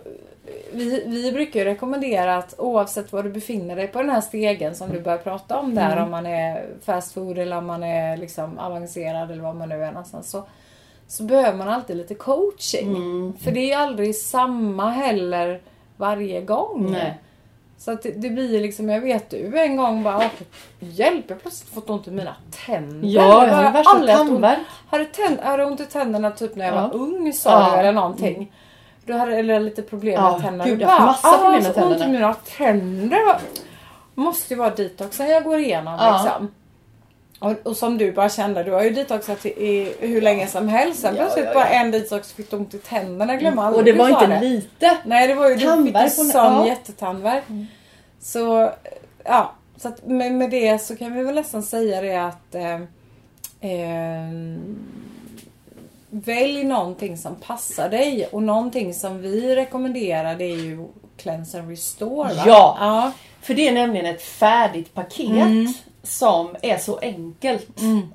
vi, 0.71 1.03
vi 1.07 1.31
brukar 1.31 1.59
ju 1.59 1.65
rekommendera 1.65 2.35
att 2.37 2.53
oavsett 2.57 3.11
var 3.13 3.23
du 3.23 3.29
befinner 3.29 3.75
dig 3.75 3.87
på 3.87 4.01
den 4.01 4.09
här 4.09 4.21
stegen 4.21 4.75
som 4.75 4.89
du 4.89 4.99
börjar 4.99 5.17
prata 5.17 5.57
om 5.59 5.75
där, 5.75 5.91
Mm. 5.91 6.03
om 6.03 6.11
man 6.11 6.25
är 6.25 6.65
fast 6.85 7.13
food 7.13 7.37
eller 7.37 7.57
om 7.57 7.65
man 7.65 7.83
är 7.83 8.17
liksom 8.17 8.59
avancerad 8.59 9.31
eller 9.31 9.41
var 9.43 9.53
man 9.53 9.69
nu 9.69 9.83
är 9.83 9.91
någonstans. 9.91 10.29
Så, 10.31 10.43
så 11.07 11.23
behöver 11.23 11.57
man 11.57 11.69
alltid 11.69 11.97
lite 11.97 12.15
coaching. 12.15 12.87
Mm. 12.95 13.33
För 13.37 13.51
det 13.51 13.71
är 13.71 13.77
aldrig 13.77 14.15
samma 14.15 14.89
heller 14.89 15.61
varje 15.97 16.41
gång. 16.41 16.91
Nej. 16.91 17.17
Så 17.77 17.91
att 17.91 18.03
det, 18.03 18.11
det 18.11 18.29
blir 18.29 18.61
liksom, 18.61 18.89
jag 18.89 19.01
vet 19.01 19.29
du 19.29 19.59
en 19.59 19.77
gång 19.77 20.03
bara, 20.03 20.17
"Åh, 20.17 20.25
hjälp 20.79 21.25
jag 21.27 21.35
har 21.35 21.39
plötsligt 21.39 21.73
fått 21.73 21.89
ont 21.89 22.07
i 22.07 22.11
mina 22.11 22.35
tänder. 22.65 23.07
Ja, 23.07 23.21
jag 23.47 23.53
har 23.53 23.63
har 23.63 23.71
värsta 23.71 24.07
tandvärk. 24.07 24.59
tänd, 25.13 25.39
hade 25.39 25.65
ont 25.65 25.79
i 25.79 25.85
tänderna 25.85 26.31
typ 26.31 26.55
när 26.55 26.65
jag 26.65 26.75
Ja. 26.75 26.81
var 26.87 26.95
ung 26.95 27.33
sa 27.33 27.49
Ja. 27.49 27.71
du 27.73 27.79
eller 27.79 27.91
någonting. 27.91 28.51
Du 29.09 29.15
hade 29.15 29.35
eller 29.35 29.59
lite 29.59 29.81
problem 29.81 30.13
Ja, 30.13 30.31
med 30.31 30.41
tänderna. 30.41 30.65
gud, 30.65 30.81
jag 30.81 30.87
har 30.87 31.05
massa 31.05 31.27
"Ah, 31.27 31.37
problem 31.37 31.63
med 31.63 31.63
så 31.63 31.81
ont 31.81 31.89
tänderna." 31.99 32.05
i 32.05 32.11
mina 32.11 32.33
tänder. 32.57 33.19
Måste 34.15 34.53
ju 34.53 34.57
vara 34.59 34.69
detoxen 34.69 35.29
jag 35.29 35.43
går 35.43 35.59
igenom 35.59 35.93
Ja. 35.99 36.21
liksom. 36.23 36.51
Och, 37.39 37.67
och 37.71 37.77
som 37.77 37.97
du 37.97 38.11
bara 38.11 38.29
kände, 38.29 38.63
du 38.63 38.71
har 38.71 38.83
ju 38.83 38.89
detoxat 38.89 39.45
i, 39.45 39.49
i 39.49 39.93
hur 40.07 40.21
länge 40.21 40.47
som 40.47 40.67
helst. 40.67 40.99
Sen 41.01 41.15
Ja, 41.15 41.21
plötsligt 41.21 41.45
ja, 41.45 41.51
ja. 41.51 41.59
bara 41.59 41.67
en 41.69 41.91
detox 41.91 42.33
fick 42.33 42.51
du 42.51 42.57
ont 42.57 42.73
i 42.73 42.77
tänderna. 42.77 43.33
Jag 43.33 43.39
glömmer 43.39 43.73
Och 43.75 43.83
det 43.83 43.93
var 43.93 44.09
inte 44.09 44.27
det. 44.27 44.39
lite. 44.41 44.97
Nej 45.05 45.27
det 45.27 45.33
var 45.35 45.49
ju, 45.49 45.53
du 45.55 45.59
fick 45.59 45.65
ju 45.67 45.71
Tandvärk 45.71 46.03
på- 46.17 46.23
sån 46.23 46.31
ja. 46.35 46.67
jättetandvärk. 46.67 47.43
Så 48.21 48.71
ja, 49.23 49.51
så 49.77 49.87
att 49.87 50.05
med, 50.07 50.31
med 50.33 50.49
det 50.49 50.81
så 50.81 50.95
kan 50.95 51.13
vi 51.15 51.23
väl 51.23 51.35
nästan 51.35 51.63
säga 51.63 52.01
det 52.01 52.15
att 52.15 52.55
eh, 52.55 52.73
eh, 53.71 54.29
Välj 56.09 56.63
någonting 56.63 57.17
som 57.17 57.35
passar 57.35 57.89
dig 57.89 58.27
och 58.31 58.43
någonting 58.43 58.93
som 58.93 59.21
vi 59.21 59.55
rekommenderar 59.55 60.35
det 60.35 60.43
är 60.45 60.55
ju 60.63 60.87
Cleanse 61.17 61.59
and 61.59 61.69
Restore 61.69 62.33
va? 62.33 62.43
Ja. 62.45 62.77
ja. 62.79 63.11
För 63.41 63.53
det 63.53 63.67
är 63.67 63.71
nämligen 63.71 64.05
ett 64.05 64.21
färdigt 64.21 64.93
paket 64.93 65.19
Mm. 65.29 65.67
som 66.03 66.55
är 66.61 66.77
så 66.77 66.97
enkelt 66.97 67.67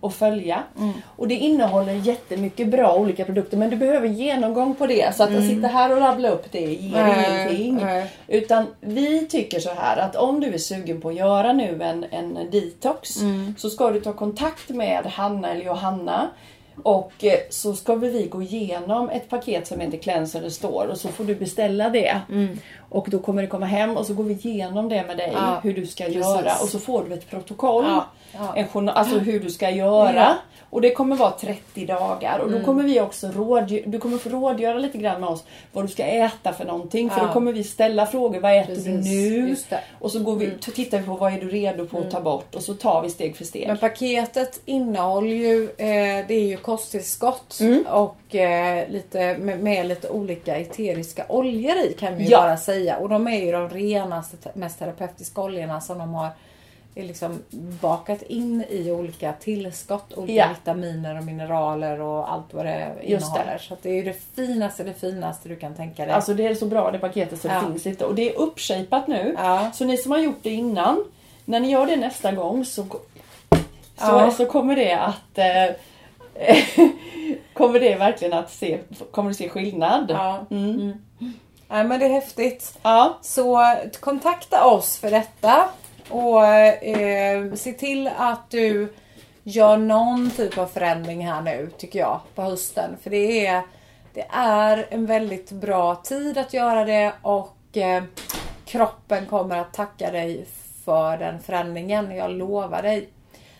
att 0.03 0.15
följa. 0.15 0.63
Mm. 0.79 0.93
Och 1.17 1.29
det 1.29 1.35
innehåller 1.35 1.93
jättemycket 1.93 2.69
bra 2.69 2.95
olika 2.97 3.25
produkter 3.25 3.57
men 3.57 3.71
du 3.71 3.77
behöver 3.77 4.09
genomgång 4.09 4.75
på 4.75 4.87
det. 4.87 5.17
Så 5.17 5.23
att 5.23 5.37
att 5.37 5.49
sitta 5.49 5.67
här 5.69 5.93
och 5.93 5.99
rabbla 5.99 6.29
upp 6.29 6.53
det 6.53 6.61
ger 6.61 6.99
Mm. 7.01 7.17
Nej, 7.17 7.47
ingenting. 7.63 7.75
nej. 7.87 8.11
Utan 8.29 8.67
vi 8.81 9.27
tycker 9.27 9.61
så 9.61 9.71
här 9.75 9.97
att 9.97 10.17
om 10.17 10.41
du 10.41 10.55
är 10.55 10.59
sugen 10.59 11.01
på 11.01 11.09
att 11.09 11.15
göra 11.15 11.53
nu 11.53 11.83
en, 11.83 12.05
en 12.11 12.51
detox 12.51 13.17
Mm. 13.21 13.55
så 13.59 13.71
ska 13.71 13.91
du 13.91 14.01
ta 14.01 14.13
kontakt 14.13 14.69
med 14.69 15.07
Hanna 15.07 15.51
eller 15.51 15.65
Johanna. 15.65 16.29
Och 16.83 17.25
eh, 17.25 17.39
så 17.51 17.75
ska 17.75 17.95
vi 17.95 18.27
gå 18.27 18.43
igenom 18.43 19.11
ett 19.11 19.29
paket 19.29 19.67
som 19.67 19.81
heter 19.81 19.99
Cleanser 19.99 20.39
and 20.39 20.45
Restore 20.45 20.89
och 20.89 20.99
så 20.99 21.09
får 21.09 21.25
du 21.25 21.35
beställa 21.35 21.91
det. 21.91 22.21
Mm. 22.31 22.59
Och 22.95 23.07
då 23.11 23.19
kommer 23.19 23.43
det 23.43 23.49
komma 23.49 23.67
hem 23.67 23.97
och 23.97 24.07
så 24.07 24.15
går 24.15 24.25
vi 24.25 24.35
igenom 24.35 24.89
det 24.89 25.05
med 25.07 25.17
dig 25.17 25.31
Ja, 25.35 25.61
hur 25.63 25.75
du 25.75 25.87
ska 25.87 26.05
precis. 26.05 26.21
göra 26.21 26.53
och 26.63 26.69
så 26.69 26.79
får 26.79 27.05
du 27.09 27.15
ett 27.15 27.31
protokoll. 27.31 27.85
Ja. 27.85 28.05
Ja. 28.39 28.53
en 28.57 28.69
journal, 28.69 28.95
alltså 28.97 29.19
hur 29.19 29.41
du 29.41 29.51
ska 29.51 29.71
göra. 29.71 30.35
Och 30.71 30.81
det 30.81 30.91
kommer 30.91 31.17
vara 31.17 31.31
30 31.31 31.87
dagar 31.87 32.39
och 32.39 32.47
då 32.51 32.55
Mm. 32.55 32.65
kommer 32.65 32.83
vi 32.83 33.01
också 33.01 33.27
du 33.87 33.99
kommer 33.99 34.19
få 34.19 34.29
rådgöra 34.29 34.79
lite 34.79 34.99
grann 34.99 35.21
med 35.21 35.31
oss 35.31 35.45
vad 35.73 35.85
du 35.85 35.89
ska 35.89 36.03
äta 36.05 36.53
för 36.53 36.65
någonting. 36.65 37.11
För 37.11 37.27
då 37.27 37.33
kommer 37.33 37.53
vi 37.53 37.65
ställa 37.65 38.07
frågor, 38.07 38.41
vad 38.41 38.57
äter 38.61 38.69
du 38.69 38.75
Precis, 38.75 39.05
nu? 39.07 39.49
just 39.49 39.71
det. 39.71 39.81
Och 40.01 40.11
så 40.11 40.19
går 40.19 40.37
vi, 40.37 40.51
tittar 40.75 40.99
vi 40.99 41.07
på 41.07 41.15
vad 41.15 41.33
är 41.35 41.41
du 41.41 41.49
redo 41.49 41.87
på 41.87 41.99
att 41.99 42.11
ta 42.11 42.21
bort 42.21 42.55
och 42.55 42.63
så 42.63 42.75
tar 42.75 43.03
vi 43.03 43.11
steg 43.11 43.37
för 43.37 43.45
steg. 43.45 43.67
Men 43.69 43.79
paketet 43.79 44.61
innehåller 44.65 45.29
ju, 45.37 45.63
eh, 45.65 46.27
det 46.29 46.35
är 46.35 46.47
ju 46.47 46.57
kosttillskott 46.57 47.59
Mm. 47.61 47.85
och 47.91 48.35
eh, 48.35 48.89
lite 48.91 49.37
med, 49.39 49.61
med 49.61 49.87
lite 49.87 50.09
olika 50.09 50.57
eteriska 50.57 51.25
oljor 51.29 51.77
i 51.77 51.93
kan 51.99 52.17
vi 52.17 52.25
ju 52.25 52.31
bara 52.31 52.57
säga. 52.57 52.84
Och 53.01 53.09
de 53.09 53.29
är 53.29 53.45
ju 53.45 53.53
de 53.53 53.69
renaste, 53.69 54.37
te- 54.37 54.51
mest 54.55 54.79
terapeutiska 54.79 55.41
oljorna 55.43 55.81
som 55.81 55.99
de 55.99 56.15
har 56.15 56.29
eh, 56.95 57.05
liksom 57.07 57.43
bakat 57.81 58.23
in 58.23 58.65
i 58.71 58.91
olika 58.91 59.33
tillskott, 59.33 60.13
olika 60.17 60.33
Ja. 60.33 60.49
vitaminer 60.59 61.19
och 61.19 61.25
mineraler 61.25 62.01
och 62.01 62.33
allt 62.33 62.55
vad 62.55 62.67
det 62.67 62.93
Just 63.03 63.35
det. 63.35 63.41
innehåller. 63.41 63.59
Så 63.59 63.75
att 63.75 63.83
det 63.83 63.91
är 63.91 63.95
ju 63.95 64.03
det 64.03 64.17
finaste, 64.37 64.85
det 64.85 64.95
finaste 64.95 65.49
du 65.49 65.57
kan 65.57 65.75
tänka 65.75 66.05
dig. 66.05 66.15
Alltså 66.15 66.35
det 66.35 66.47
är 66.47 66.55
så 66.55 66.67
bra 66.67 66.91
det 66.91 66.99
paketet 66.99 67.41
så 67.41 67.49
det 67.49 67.55
Ja. 67.55 67.61
finns 67.61 67.87
inte. 67.87 68.05
Och 68.05 68.15
det 68.15 68.31
är 68.31 68.39
uppshapat 68.39 69.09
nu. 69.09 69.35
Ja. 69.39 69.71
Så 69.75 69.85
ni 69.85 69.97
som 69.97 70.13
har 70.13 70.19
gjort 70.19 70.39
det 70.43 70.51
innan, 70.51 71.05
när 71.45 71.61
ni 71.61 71.71
gör 71.71 71.87
det 71.87 71.97
nästa 71.97 72.33
gång 72.33 72.65
så, 72.65 72.85
så, 73.99 74.31
så 74.37 74.47
kommer 74.47 74.77
det 74.77 74.93
att 74.93 75.39
eh, 75.39 75.77
kommer 77.53 77.81
det 77.81 77.95
verkligen 77.97 78.35
att 78.35 78.51
se, 78.53 78.79
kommer 79.11 79.31
du 79.31 79.35
se 79.35 79.49
skillnad. 79.49 80.07
ja. 80.11 80.47
Mm. 80.51 80.71
Mm. 80.71 81.04
Nej 81.75 81.85
men 81.85 82.01
det 82.01 82.07
är 82.07 82.11
häftigt. 82.11 82.79
Ja. 82.83 83.19
Så 83.23 83.75
kontakta 84.01 84.65
oss 84.65 84.99
för 84.99 85.11
detta 85.11 85.69
och 86.09 86.47
eh, 86.47 87.55
se 87.55 87.73
till 87.73 88.11
att 88.17 88.51
du 88.51 88.95
gör 89.43 89.77
någon 89.77 90.31
typ 90.31 90.59
av 90.59 90.67
förändring 90.67 91.27
här 91.27 91.41
nu 91.43 91.71
tycker 91.79 91.99
jag 91.99 92.21
på 92.35 92.43
hösten. 92.43 92.97
För 93.03 93.11
det 93.11 93.47
är, 93.47 93.63
det 94.13 94.27
är 94.31 94.87
en 94.91 95.07
väldigt 95.07 95.51
bra 95.51 95.95
tid 95.95 96.39
att 96.39 96.55
göra 96.55 96.85
det 96.85 97.13
och 97.23 97.77
eh, 97.77 98.03
kroppen 98.65 99.27
kommer 99.27 99.59
att 99.59 99.75
tacka 99.75 100.11
dig 100.11 100.47
för 100.85 101.17
den 101.17 101.41
förändringen. 101.41 102.17
Jag 102.17 102.31
lovar 102.31 102.83
dig. 102.83 103.09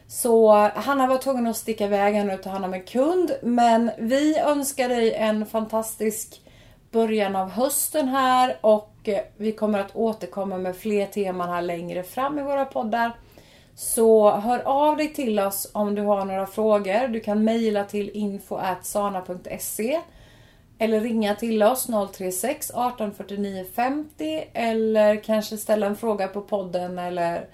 Så 0.09 0.53
Hanna 0.75 1.07
var 1.07 1.19
tvungen 1.19 1.47
att 1.47 1.57
sticka 1.57 1.85
iväg 1.85 2.15
här 2.15 2.25
nu 2.25 2.35
och 2.35 2.43
ta 2.43 2.51
hand 2.51 2.65
om 2.65 2.75
en 2.75 2.85
kund. 2.85 3.33
Men 3.43 3.91
vi 3.99 4.39
önskar 4.39 4.89
dig 4.89 5.15
en 5.15 5.47
fantastisk 5.47 6.41
början 6.95 7.37
av 7.37 7.51
hösten 7.51 8.09
här 8.09 8.57
och 8.61 8.95
eh, 9.05 9.21
vi 9.37 9.53
kommer 9.53 9.79
att 9.79 9.97
återkomma 9.97 10.59
med 10.59 10.77
fler 10.77 11.07
teman 11.07 11.49
här 11.49 11.63
längre 11.63 12.03
fram 12.03 12.39
i 12.39 12.43
våra 12.43 12.65
poddar. 12.65 13.17
Så 13.75 14.31
hör 14.31 14.63
av 14.65 14.97
dig 14.97 15.15
till 15.15 15.41
oss 15.41 15.71
om 15.73 15.95
du 15.95 16.03
har 16.03 16.25
några 16.25 16.47
frågor. 16.47 17.09
Du 17.09 17.21
kan 17.21 17.45
mejla 17.45 17.85
till 17.85 18.11
info.sana.se 18.15 20.01
eller 20.79 21.01
ringa 21.01 21.35
till 21.35 21.63
oss 21.63 21.87
036 22.17 22.71
18 22.75 23.15
49 23.15 23.65
50 23.75 24.45
eller 24.53 25.25
kanske 25.25 25.57
ställa 25.57 25.87
en 25.87 25.97
fråga 25.97 26.29
på 26.29 26.41
podden 26.41 26.99
eller 26.99 27.47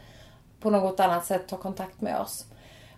på 0.60 0.70
något 0.70 1.00
annat 1.00 1.26
sätt 1.26 1.48
ta 1.48 1.56
kontakt 1.56 2.00
med 2.00 2.20
oss. 2.20 2.44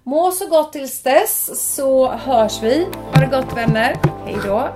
Må 0.03 0.31
så 0.31 0.49
gott 0.49 0.73
tills 0.73 1.03
dess 1.03 1.61
så 1.75 2.09
hörs 2.09 2.63
vi. 2.63 2.87
Ha 3.15 3.21
det 3.21 3.37
gott 3.37 3.57
vänner. 3.57 3.97
Hejdå! 4.27 4.69